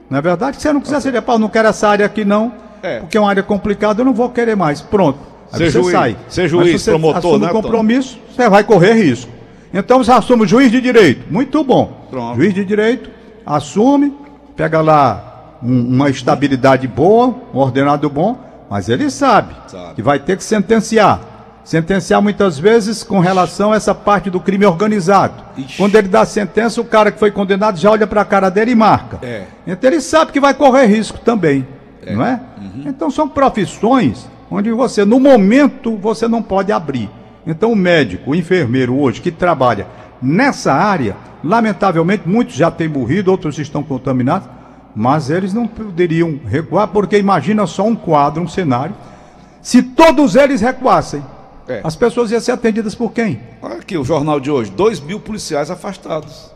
Não 0.08 0.16
é 0.18 0.22
verdade? 0.22 0.56
Se 0.56 0.62
você 0.62 0.72
não 0.72 0.80
quiser 0.80 1.02
ser 1.02 1.20
pau, 1.20 1.38
não 1.38 1.50
quero 1.50 1.68
essa 1.68 1.86
área 1.86 2.06
aqui 2.06 2.24
não, 2.24 2.50
É. 2.82 3.00
porque 3.00 3.18
é 3.18 3.20
uma 3.20 3.28
área 3.28 3.42
complicada, 3.42 4.00
eu 4.00 4.06
não 4.06 4.14
vou 4.14 4.30
querer 4.30 4.56
mais. 4.56 4.80
Pronto. 4.80 5.18
Aí 5.52 5.58
Ser 5.58 5.64
você 5.70 5.70
juiz- 5.82 5.92
sai. 5.92 6.16
ser 6.30 6.42
Mas 6.42 6.50
juiz, 6.50 6.80
você 6.82 6.90
promotor, 6.92 7.18
assume 7.18 7.44
né, 7.46 7.52
compromisso, 7.52 8.18
você 8.34 8.48
vai 8.48 8.64
correr 8.64 8.94
risco. 8.94 9.30
Então 9.74 9.98
você 9.98 10.12
assume 10.12 10.44
o 10.44 10.46
juiz 10.46 10.70
de 10.70 10.80
direito. 10.80 11.26
Muito 11.30 11.62
bom. 11.64 12.06
Pronto. 12.08 12.36
Juiz 12.36 12.54
de 12.54 12.64
direito, 12.64 13.10
assume, 13.44 14.14
pega 14.56 14.80
lá 14.80 15.56
um- 15.62 15.94
uma 15.96 16.08
estabilidade 16.08 16.86
boa, 16.86 17.34
um 17.52 17.58
ordenado 17.58 18.08
bom, 18.08 18.38
mas 18.70 18.88
ele 18.88 19.10
sabe, 19.10 19.52
Sabe. 19.66 19.94
que 19.96 20.02
vai 20.02 20.18
ter 20.20 20.36
que 20.36 20.44
sentenciar. 20.44 21.20
Sentenciar 21.64 22.20
muitas 22.22 22.58
vezes 22.58 23.02
com 23.02 23.18
relação 23.20 23.72
a 23.72 23.76
essa 23.76 23.94
parte 23.94 24.28
do 24.30 24.38
crime 24.38 24.66
organizado. 24.66 25.42
Ixi. 25.56 25.78
Quando 25.78 25.96
ele 25.96 26.08
dá 26.08 26.20
a 26.20 26.26
sentença, 26.26 26.80
o 26.80 26.84
cara 26.84 27.10
que 27.10 27.18
foi 27.18 27.30
condenado 27.30 27.78
já 27.78 27.90
olha 27.90 28.06
para 28.06 28.20
a 28.20 28.24
cara 28.24 28.50
dele 28.50 28.72
e 28.72 28.74
marca. 28.76 29.18
É. 29.22 29.44
Então 29.66 29.90
ele 29.90 30.00
sabe 30.00 30.30
que 30.30 30.38
vai 30.38 30.52
correr 30.54 30.84
risco 30.86 31.18
também, 31.18 31.66
não 32.06 32.24
é? 32.24 32.38
Uhum. 32.58 32.82
Então 32.86 33.10
são 33.10 33.26
profissões 33.26 34.28
onde 34.50 34.70
você, 34.72 35.04
no 35.06 35.18
momento, 35.18 35.96
você 35.96 36.28
não 36.28 36.42
pode 36.42 36.70
abrir. 36.70 37.08
Então 37.46 37.72
o 37.72 37.76
médico, 37.76 38.30
o 38.30 38.34
enfermeiro 38.34 38.98
hoje 38.98 39.20
que 39.20 39.30
trabalha 39.30 39.86
nessa 40.22 40.72
área, 40.72 41.16
lamentavelmente 41.42 42.26
muitos 42.26 42.54
já 42.54 42.70
têm 42.70 42.88
morrido, 42.88 43.30
outros 43.30 43.58
estão 43.58 43.82
contaminados, 43.82 44.48
mas 44.96 45.28
eles 45.28 45.52
não 45.52 45.66
poderiam 45.66 46.38
recuar 46.46 46.88
porque 46.88 47.18
imagina 47.18 47.66
só 47.66 47.84
um 47.86 47.94
quadro, 47.96 48.42
um 48.42 48.48
cenário. 48.48 48.94
Se 49.60 49.82
todos 49.82 50.36
eles 50.36 50.60
recuassem, 50.60 51.22
É. 51.68 51.80
as 51.82 51.96
pessoas 51.96 52.30
iam 52.30 52.40
ser 52.40 52.52
atendidas 52.52 52.94
por 52.94 53.12
quem? 53.12 53.40
Olha 53.62 53.76
aqui 53.76 53.96
o 53.96 54.04
jornal 54.04 54.38
de 54.38 54.50
hoje: 54.50 54.70
2 54.70 55.00
mil 55.00 55.18
policiais 55.20 55.70
afastados. 55.70 56.50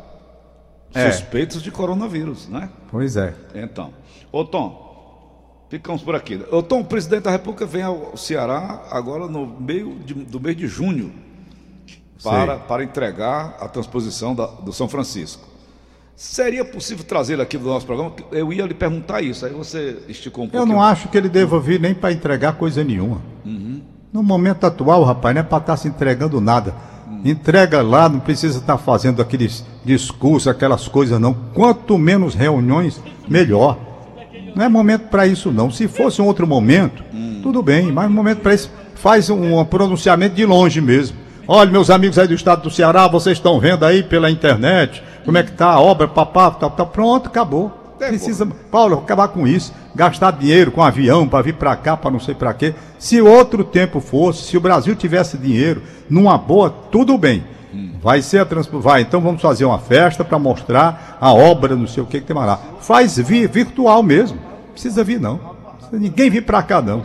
É. 0.95 1.11
Suspeitos 1.11 1.63
de 1.63 1.71
coronavírus, 1.71 2.49
né? 2.49 2.69
Pois 2.91 3.17
é. 3.17 3.35
Então, 3.55 3.91
ô 4.33 4.43
Tom, 4.45 4.88
ficamos 5.69 6.03
por 6.03 6.15
aqui. 6.15 6.39
Tom, 6.69 6.81
o 6.81 6.85
presidente 6.85 7.25
da 7.25 7.31
República 7.31 7.67
vem 7.67 7.83
ao 7.83 8.17
Ceará 8.17 8.83
agora 8.91 9.27
no 9.27 9.47
meio 9.47 9.97
de- 10.05 10.15
do 10.15 10.41
mês 10.41 10.57
de 10.57 10.67
junho 10.67 11.13
para, 12.23 12.55
Sei. 12.57 12.65
para 12.67 12.85
entregar 12.85 13.57
a 13.61 13.69
transposição 13.69 14.35
da- 14.35 14.47
do 14.47 14.73
São 14.73 14.89
Francisco. 14.89 15.47
Seria 16.17 16.65
possível 16.65 17.05
trazê-lo 17.05 17.43
aqui 17.43 17.57
do 17.57 17.67
nosso 17.69 17.87
programa? 17.87 18.13
Eu 18.33 18.53
ia 18.53 18.67
lhe 18.67 18.75
perguntar 18.75 19.23
isso, 19.23 19.47
aí 19.47 19.53
você 19.53 19.99
esticou 20.09 20.45
um 20.45 20.47
Eu 20.49 20.51
pouquinho. 20.51 20.75
não 20.75 20.83
acho 20.83 21.09
que 21.09 21.17
ele 21.17 21.29
deva 21.29 21.61
vir 21.61 21.79
nem 21.79 21.95
para 21.95 22.11
entregar 22.13 22.55
coisa 22.55 22.83
nenhuma. 22.83 23.21
No 24.13 24.23
momento 24.23 24.65
atual, 24.65 25.05
rapaz, 25.05 25.33
não 25.35 25.41
é 25.41 25.45
para 25.45 25.59
estar 25.59 25.77
se 25.77 25.87
entregando 25.87 26.41
nada. 26.41 26.75
Entrega 27.25 27.83
lá, 27.83 28.09
não 28.09 28.19
precisa 28.21 28.59
estar 28.59 28.79
fazendo 28.79 29.21
aqueles 29.23 29.65
discursos, 29.85 30.49
aquelas 30.49 30.89
coisas, 30.89 31.21
não. 31.21 31.35
Quanto 31.55 31.97
menos 31.99 32.35
reuniões, 32.35 33.01
melhor. 33.29 33.79
Não 34.59 34.65
é 34.65 34.69
momento 34.69 35.03
para 35.03 35.25
isso, 35.25 35.53
não. 35.53 35.71
Se 35.71 35.87
fosse 35.87 36.21
um 36.21 36.27
outro 36.27 36.45
momento, 36.45 37.05
tudo 37.45 37.63
bem, 37.63 37.93
mas 37.93 38.11
um 38.11 38.13
momento 38.13 38.41
para 38.41 38.55
isso, 38.55 38.69
faz 38.97 39.31
um, 39.31 39.57
um 39.57 39.65
pronunciamento 39.65 40.35
de 40.35 40.45
longe 40.45 40.81
mesmo. 40.81 41.17
Olha, 41.47 41.71
meus 41.71 41.91
amigos 41.91 42.19
aí 42.19 42.27
do 42.27 42.35
estado 42.35 42.63
do 42.63 42.71
Ceará, 42.71 43.07
vocês 43.07 43.39
estão 43.39 43.61
vendo 43.61 43.85
aí 43.85 44.03
pela 44.03 44.29
internet 44.29 45.01
como 45.25 45.39
é 45.39 45.45
que 45.45 45.53
tá 45.53 45.67
a 45.67 45.81
obra, 45.81 46.09
papá, 46.09 46.51
tal, 46.51 46.73
tal. 46.73 46.89
Pronto, 46.89 47.29
acabou. 47.29 47.73
É, 48.01 48.09
Precisa, 48.09 48.45
Paulo, 48.69 48.99
acabar 48.99 49.29
com 49.29 49.47
isso, 49.47 49.73
gastar 49.95 50.33
dinheiro 50.33 50.73
com 50.73 50.83
avião 50.83 51.29
para 51.29 51.43
vir 51.43 51.55
para 51.55 51.77
cá, 51.77 51.97
para 51.97 52.11
não 52.11 52.19
sei 52.19 52.35
para 52.35 52.53
quê. 52.53 52.75
Se 52.99 53.23
outro 53.23 53.63
tempo 53.63 54.01
fosse, 54.01 54.43
se 54.43 54.57
o 54.57 54.61
Brasil 54.61 54.97
tivesse 54.97 55.39
dinheiro, 55.39 55.85
numa 56.11 56.37
boa, 56.37 56.69
tudo 56.69 57.17
bem. 57.17 57.45
Vai 58.03 58.23
ser 58.23 58.41
a 58.41 58.45
transpo... 58.45 58.81
vai, 58.81 59.03
então 59.03 59.21
vamos 59.21 59.41
fazer 59.41 59.65
uma 59.65 59.79
festa 59.79 60.25
para 60.25 60.39
mostrar 60.39 61.17
a 61.21 61.33
obra, 61.33 61.77
não 61.77 61.87
sei 61.87 62.03
o 62.03 62.07
que 62.07 62.21
que 62.21 62.27
tem 62.27 62.35
mais 62.35 62.49
lá. 62.49 62.61
Faz 62.81 63.17
vir 63.19 63.49
virtual 63.49 64.03
mesmo. 64.03 64.48
Não 64.79 64.83
precisa 64.83 65.03
vir 65.03 65.21
não. 65.21 65.39
Precisa 65.79 65.99
ninguém 65.99 66.31
vir 66.31 66.43
para 66.45 66.63
cá 66.63 66.81
não. 66.81 67.03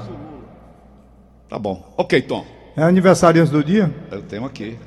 Tá 1.50 1.58
bom. 1.58 1.84
Ok, 1.98 2.22
Tom. 2.22 2.46
É 2.78 2.84
aniversariante 2.84 3.52
do 3.52 3.64
dia? 3.64 3.92
Eu 4.12 4.22
tenho 4.22 4.46
aqui. 4.46 4.78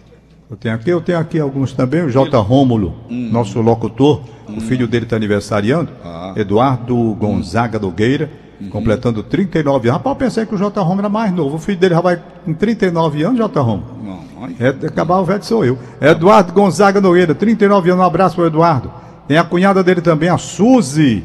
Eu 0.48 0.56
tenho 0.56 0.74
aqui, 0.76 0.90
eu 0.90 1.00
tenho 1.00 1.18
aqui 1.18 1.40
alguns 1.40 1.72
também, 1.72 2.02
o 2.04 2.08
J. 2.08 2.38
Rômulo, 2.38 2.94
nosso 3.10 3.60
locutor, 3.60 4.22
o 4.48 4.60
filho 4.60 4.86
dele 4.86 5.04
está 5.04 5.16
aniversariando, 5.16 5.90
Ah. 6.04 6.34
Eduardo 6.36 6.94
Gonzaga 7.18 7.80
Nogueira, 7.80 8.30
completando 8.70 9.24
39 9.24 9.88
anos. 9.88 9.98
Rapaz, 9.98 10.14
eu 10.14 10.18
pensei 10.18 10.46
que 10.46 10.54
o 10.54 10.58
J. 10.58 10.80
Rômulo 10.80 11.00
era 11.00 11.08
mais 11.08 11.32
novo, 11.32 11.56
o 11.56 11.58
filho 11.58 11.78
dele 11.78 11.96
já 11.96 12.00
vai 12.00 12.22
com 12.44 12.54
39 12.54 13.24
anos, 13.24 13.38
J. 13.38 13.60
Rômulo. 13.60 14.20
É, 14.60 14.68
acabar 14.86 15.18
o 15.18 15.24
velho 15.24 15.42
sou 15.42 15.64
eu. 15.64 15.76
Eduardo 16.00 16.52
Gonzaga 16.52 17.00
Nogueira, 17.00 17.34
39 17.34 17.90
anos, 17.90 18.04
um 18.04 18.06
abraço 18.06 18.36
para 18.36 18.44
o 18.44 18.46
Eduardo. 18.46 18.92
Tem 19.26 19.38
a 19.38 19.42
cunhada 19.44 19.82
dele 19.82 20.00
também, 20.00 20.28
a 20.28 20.38
Suzy. 20.38 21.24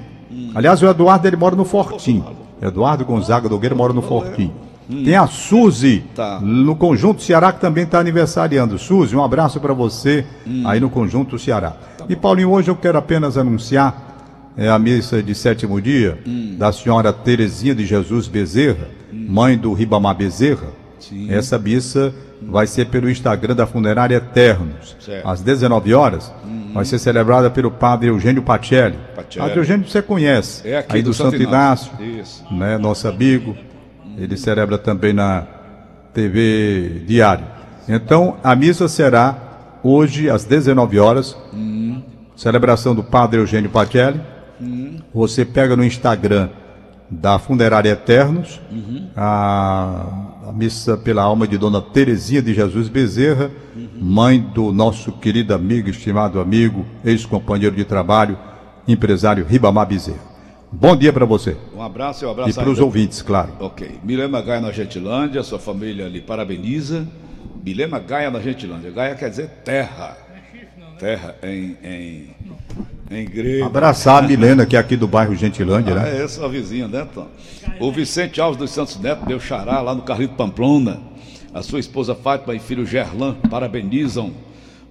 Aliás, 0.56 0.82
o 0.82 0.88
Eduardo 0.88 1.28
ele 1.28 1.36
mora 1.36 1.56
no 1.56 1.66
Fortim. 1.66 2.24
Eduardo 2.62 3.04
Gonzaga 3.06 3.50
Nogueira 3.50 3.76
mora 3.76 3.94
no 3.94 4.02
Fortim. 4.02 4.52
Tem 5.06 5.16
a 5.16 5.26
Suzy, 5.26 6.04
Tá. 6.14 6.40
no 6.42 6.76
Conjunto 6.76 7.22
Ceará, 7.22 7.54
que 7.54 7.62
também 7.62 7.86
está 7.86 8.00
aniversariando. 8.00 8.78
Suzy, 8.78 9.16
um 9.16 9.24
abraço 9.24 9.60
para 9.60 9.74
você 9.74 10.26
aí 10.66 10.80
no 10.80 10.90
Conjunto 10.90 11.40
Ceará. 11.40 11.76
E 12.10 12.16
Paulinho, 12.16 12.50
hoje 12.52 12.70
eu 12.70 12.76
quero 12.76 12.98
apenas 12.98 13.38
anunciar 13.38 14.52
é, 14.58 14.68
a 14.70 14.78
missa 14.78 15.24
de 15.24 15.34
sétimo 15.34 15.80
dia 15.82 16.20
da 16.58 16.72
senhora 16.74 17.14
Terezinha 17.14 17.74
de 17.74 17.86
Jesus 17.86 18.28
Bezerra, 18.28 18.90
mãe 19.14 19.58
do 19.58 19.72
Ribamar 19.74 20.16
Bezerra. 20.16 20.68
Essa 21.30 21.58
missa 21.58 22.14
vai 22.42 22.68
ser 22.68 22.88
pelo 22.88 23.10
Instagram 23.10 23.56
da 23.56 23.66
Funerária 23.66 24.16
Eternos. 24.18 24.96
Certo. 25.00 25.28
Às 25.28 25.42
19 25.42 25.94
horas, 25.94 26.34
vai 26.74 26.86
ser 26.86 27.00
celebrada 27.00 27.50
pelo 27.50 27.72
padre 27.72 28.10
Eugênio 28.10 28.42
Pacelli. 28.42 28.98
Pacelli. 29.16 29.40
Padre 29.40 29.60
Eugênio 29.60 29.88
você 29.88 30.02
conhece, 30.02 30.68
É 30.68 30.78
aqui 30.78 30.98
aí 30.98 31.02
do 31.02 31.10
do, 31.10 31.14
Santo 31.14 31.36
Inácio, 31.42 31.92
Inácio. 32.00 32.22
Isso. 32.22 32.54
né, 32.54 32.78
nosso 32.78 33.08
amigo. 33.08 33.56
Ele 34.18 34.36
celebra 34.38 34.78
também 34.78 35.14
na 35.14 35.46
TV 36.14 37.04
Diário. 37.06 37.46
Então, 37.88 38.38
a 38.44 38.56
missa 38.56 38.88
será 38.88 39.80
hoje 39.84 40.30
às 40.30 40.44
19 40.46 41.00
horas. 41.00 41.38
Celebração 42.36 42.94
do 42.96 43.04
Padre 43.04 43.40
Eugênio 43.40 43.70
Pacelli. 43.70 44.20
Você 45.14 45.46
pega 45.46 45.76
no 45.76 45.84
Instagram 45.84 46.50
da 47.12 47.38
Funerária 47.38 47.90
Eternos 47.90 48.62
a, 49.16 50.48
a 50.48 50.52
missa 50.54 50.98
pela 50.98 51.22
alma 51.22 51.46
de 51.46 51.58
Dona 51.58 51.82
Terezinha 51.82 52.42
de 52.42 52.54
Jesus 52.54 52.88
Bezerra, 52.88 53.52
mãe 54.00 54.40
do 54.40 54.72
nosso 54.72 55.12
querido 55.12 55.54
amigo, 55.54 55.90
estimado 55.90 56.40
amigo, 56.40 56.86
ex-companheiro 57.04 57.76
de 57.76 57.84
trabalho, 57.84 58.38
empresário 58.88 59.46
Ribamar 59.46 59.88
Bezerra. 59.88 60.32
Bom 60.74 60.96
dia 60.96 61.12
para 61.12 61.26
você 61.26 61.58
Um 61.76 61.82
abraço 61.82 62.24
e 62.24 62.28
um 62.28 62.32
abraço 62.32 62.50
e 62.52 62.54
para 62.54 62.70
os 62.70 62.80
ouvintes, 62.80 63.22
claro. 63.22 63.52
Ok. 63.60 64.00
Milena 64.04 64.42
Gaia 64.42 64.62
na 64.62 64.72
Gentilândia, 64.72 65.44
sua 65.44 65.60
família 65.60 66.08
lhe 66.08 66.22
parabeniza. 66.22 67.06
Milena 67.62 68.00
Gaia 68.00 68.32
na 68.32 68.40
Gentilândia. 68.40 68.90
Gaia 68.90 69.16
quer 69.16 69.30
dizer 69.30 69.50
terra. 69.66 70.18
Terra 70.98 71.36
em, 71.44 71.76
em, 71.84 72.36
em 73.12 73.26
grego. 73.26 73.66
Abraçar 73.66 74.24
a 74.24 74.28
Milena, 74.28 74.66
que 74.66 74.76
é 74.76 74.80
aqui 74.80 74.96
do 74.96 75.08
bairro 75.08 75.36
Gentilândia, 75.36 75.94
Ah, 75.96 76.00
né? 76.04 76.24
é 76.24 76.28
sua 76.28 76.48
vizinha, 76.50 76.88
né, 76.88 77.08
Tom? 77.14 77.28
O 77.80 77.92
Vicente 77.92 78.40
Alves 78.40 78.58
dos 78.58 78.72
Santos 78.72 79.00
Neto, 79.00 79.26
meu 79.28 79.40
xará, 79.40 79.82
lá 79.82 79.94
no 79.96 80.02
Carlito 80.04 80.36
Pamplona. 80.36 81.00
A 81.54 81.62
sua 81.62 81.80
esposa 81.80 82.16
Fátima 82.16 82.56
e 82.56 82.60
filho 82.60 82.86
Gerlan 82.86 83.36
parabenizam. 83.50 84.32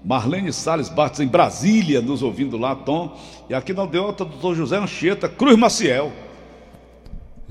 Marlene 0.05 0.53
Salles 0.53 0.89
Bartos, 0.89 1.21
em 1.21 1.27
Brasília, 1.27 2.01
nos 2.01 2.23
ouvindo 2.23 2.57
lá, 2.57 2.75
Tom. 2.75 3.19
E 3.49 3.55
aqui 3.55 3.73
na 3.73 3.83
aldeota, 3.83 4.25
doutor 4.25 4.55
José 4.55 4.77
Anchieta, 4.79 5.29
Cruz 5.29 5.59
Maciel. 5.59 6.11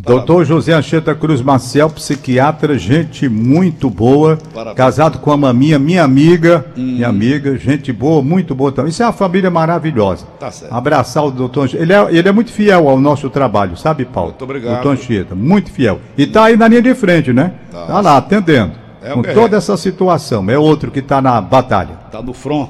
Doutor 0.01 0.45
José 0.45 0.71
Ancheta 0.71 1.13
Cruz 1.13 1.41
Maciel, 1.41 1.89
psiquiatra, 1.89 2.77
gente 2.77 3.27
muito 3.27 3.89
boa, 3.89 4.37
Parabéns. 4.53 4.77
casado 4.77 5.19
com 5.19 5.29
a 5.29 5.35
maminha, 5.35 5.77
minha 5.77 6.03
amiga, 6.03 6.65
minha 6.73 7.09
amiga, 7.09 7.57
gente 7.57 7.91
boa, 7.91 8.21
muito 8.21 8.55
boa 8.55 8.71
também. 8.71 8.91
Isso 8.91 9.03
é 9.03 9.05
uma 9.05 9.11
família 9.11 9.51
maravilhosa. 9.51 10.25
Tá 10.39 10.49
certo. 10.49 10.73
Abraçar 10.73 11.25
o 11.25 11.31
doutor 11.31 11.65
Anchieta. 11.65 11.83
Ele 11.83 11.91
é, 11.91 12.07
ele 12.17 12.29
é 12.29 12.31
muito 12.31 12.49
fiel 12.49 12.87
ao 12.87 12.97
nosso 12.97 13.29
trabalho, 13.29 13.75
sabe, 13.75 14.05
Paulo? 14.05 14.29
Muito 14.29 14.43
obrigado. 14.45 14.75
Doutor 14.75 14.93
Anchieta, 14.93 15.35
muito 15.35 15.69
fiel. 15.69 15.99
E 16.17 16.25
tá 16.25 16.45
aí 16.45 16.55
na 16.55 16.69
linha 16.69 16.81
de 16.81 16.95
frente, 16.95 17.33
né? 17.33 17.51
Tá. 17.69 17.85
Tá 17.85 17.99
lá, 17.99 18.17
atendendo. 18.17 18.71
É 19.03 19.11
com 19.11 19.21
guerreiro. 19.21 19.41
toda 19.41 19.57
essa 19.57 19.75
situação. 19.75 20.49
É 20.49 20.57
outro 20.57 20.91
que 20.91 21.01
tá 21.01 21.21
na 21.21 21.41
batalha. 21.41 21.95
Tá 22.09 22.21
no 22.21 22.33
front. 22.33 22.69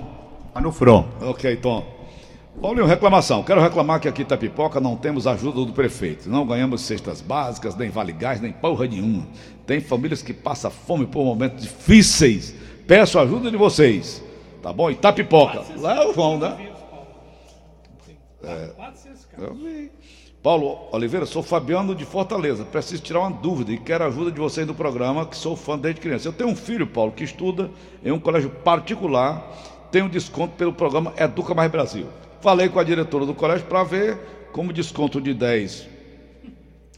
Tá 0.52 0.60
no 0.60 0.72
front. 0.72 1.06
Ok, 1.22 1.56
Tom. 1.58 1.99
Paulinho, 2.62 2.86
reclamação. 2.86 3.42
Quero 3.42 3.62
reclamar 3.62 4.02
que 4.02 4.08
aqui 4.08 4.22
em 4.22 4.26
Itapipoca 4.26 4.82
não 4.82 4.98
temos 4.98 5.26
ajuda 5.26 5.64
do 5.64 5.72
prefeito. 5.72 6.30
Não 6.30 6.46
ganhamos 6.46 6.82
cestas 6.82 7.22
básicas, 7.22 7.76
nem 7.76 7.90
vale 7.90 8.12
gás, 8.12 8.42
nem 8.42 8.52
porra 8.52 8.86
nenhuma. 8.86 9.26
Tem 9.66 9.80
famílias 9.80 10.22
que 10.22 10.34
passam 10.34 10.70
fome 10.70 11.06
por 11.06 11.24
momentos 11.24 11.64
difíceis. 11.64 12.54
Peço 12.86 13.18
a 13.18 13.22
ajuda 13.22 13.50
de 13.50 13.56
vocês. 13.56 14.22
Tá 14.62 14.74
bom? 14.74 14.92
Itapipoca. 14.92 15.64
Lá 15.78 16.04
é 16.04 16.08
o 16.08 16.14
João, 16.14 16.38
né? 16.38 16.70
É. 18.44 18.72
Eu 19.38 19.54
vi. 19.54 19.92
Paulo 20.42 20.88
Oliveira, 20.92 21.26
sou 21.26 21.44
Fabiano 21.44 21.94
de 21.94 22.06
Fortaleza. 22.06 22.66
Preciso 22.66 23.02
tirar 23.02 23.20
uma 23.20 23.32
dúvida 23.32 23.72
e 23.72 23.78
quero 23.78 24.04
a 24.06 24.08
ajuda 24.08 24.32
de 24.32 24.40
vocês 24.40 24.66
no 24.66 24.74
programa, 24.74 25.26
que 25.26 25.36
sou 25.36 25.56
fã 25.56 25.78
desde 25.78 26.02
criança. 26.02 26.28
Eu 26.28 26.34
tenho 26.34 26.50
um 26.50 26.56
filho, 26.56 26.88
Paulo, 26.88 27.12
que 27.12 27.24
estuda 27.24 27.70
em 28.04 28.12
um 28.12 28.20
colégio 28.20 28.50
particular, 28.50 29.50
tem 29.92 30.02
um 30.02 30.10
desconto 30.10 30.56
pelo 30.56 30.74
programa 30.74 31.14
Educa 31.18 31.54
Mais 31.54 31.70
Brasil. 31.70 32.08
Falei 32.42 32.70
com 32.70 32.80
a 32.80 32.84
diretora 32.84 33.26
do 33.26 33.34
colégio 33.34 33.66
para 33.68 33.84
ver 33.84 34.18
como 34.52 34.74
desconto 34.74 35.20
de 35.20 35.34
10 35.34 36.00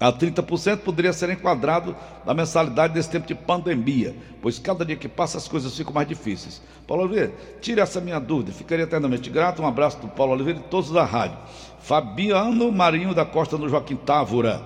a 0.01 0.11
30% 0.11 0.79
poderia 0.79 1.13
ser 1.13 1.29
enquadrado 1.29 1.95
na 2.25 2.33
mensalidade 2.33 2.91
desse 2.91 3.07
tempo 3.11 3.27
de 3.27 3.35
pandemia, 3.35 4.15
pois 4.41 4.57
cada 4.57 4.83
dia 4.83 4.95
que 4.95 5.07
passa 5.07 5.37
as 5.37 5.47
coisas 5.47 5.77
ficam 5.77 5.93
mais 5.93 6.07
difíceis. 6.07 6.59
Paulo 6.87 7.03
Oliveira, 7.03 7.31
tire 7.61 7.79
essa 7.79 8.01
minha 8.01 8.19
dúvida, 8.19 8.51
ficaria 8.51 8.85
eternamente 8.85 9.29
grato. 9.29 9.61
Um 9.61 9.67
abraço 9.67 9.99
do 9.99 10.07
Paulo 10.07 10.33
Oliveira 10.33 10.59
e 10.59 10.63
todos 10.63 10.89
da 10.89 11.05
rádio. 11.05 11.37
Fabiano 11.81 12.71
Marinho 12.71 13.13
da 13.13 13.23
Costa 13.23 13.59
no 13.59 13.69
Joaquim 13.69 13.95
Távora. 13.95 14.63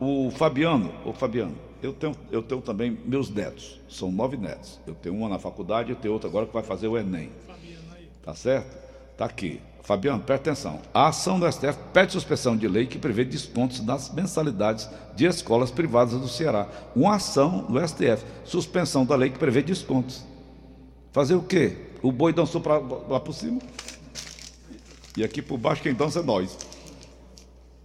O 0.00 0.32
Fabiano, 0.32 0.92
o 1.04 1.12
Fabiano, 1.12 1.54
eu 1.80 1.92
tenho, 1.92 2.16
eu 2.32 2.42
tenho 2.42 2.60
também 2.60 2.98
meus 3.04 3.30
netos, 3.30 3.80
são 3.88 4.10
nove 4.10 4.36
netos. 4.36 4.80
Eu 4.84 4.96
tenho 4.96 5.14
uma 5.14 5.28
na 5.28 5.38
faculdade 5.38 5.92
e 5.92 5.94
tenho 5.94 6.12
outra 6.12 6.28
agora 6.28 6.44
que 6.44 6.52
vai 6.52 6.64
fazer 6.64 6.88
o 6.88 6.98
Enem. 6.98 7.30
Tá 8.20 8.34
certo? 8.34 8.76
Tá 9.16 9.26
aqui. 9.26 9.60
Fabiano, 9.82 10.22
presta 10.22 10.50
atenção. 10.50 10.80
A 10.94 11.08
ação 11.08 11.40
do 11.40 11.50
STF 11.50 11.76
pede 11.92 12.12
suspensão 12.12 12.56
de 12.56 12.68
lei 12.68 12.86
que 12.86 12.98
prevê 12.98 13.24
descontos 13.24 13.80
nas 13.80 14.12
mensalidades 14.12 14.88
de 15.16 15.26
escolas 15.26 15.70
privadas 15.70 16.14
do 16.14 16.28
Ceará. 16.28 16.68
Uma 16.94 17.16
ação 17.16 17.66
do 17.68 17.80
STF, 17.86 18.24
suspensão 18.44 19.04
da 19.04 19.16
lei 19.16 19.30
que 19.30 19.38
prevê 19.38 19.60
descontos. 19.60 20.24
Fazer 21.12 21.34
o 21.34 21.42
quê? 21.42 21.76
O 22.00 22.12
boi 22.12 22.32
dançou 22.32 22.60
pra, 22.60 22.78
lá 22.78 23.18
por 23.18 23.34
cima. 23.34 23.60
E 25.16 25.24
aqui 25.24 25.42
por 25.42 25.58
baixo 25.58 25.82
quem 25.82 25.92
dança 25.92 26.20
é 26.20 26.22
nós. 26.22 26.56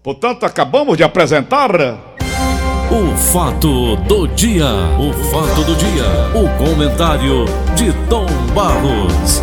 Portanto, 0.01 0.45
acabamos 0.45 0.95
de 0.95 1.03
apresentar. 1.03 1.71
O 2.89 3.17
fato 3.17 3.97
do 4.07 4.27
dia. 4.29 4.65
O 4.97 5.12
fato 5.29 5.63
do 5.65 5.75
dia. 5.75 6.05
O 6.33 6.57
comentário 6.57 7.43
de 7.75 7.91
Tom 8.07 8.27
Barros. 8.55 9.36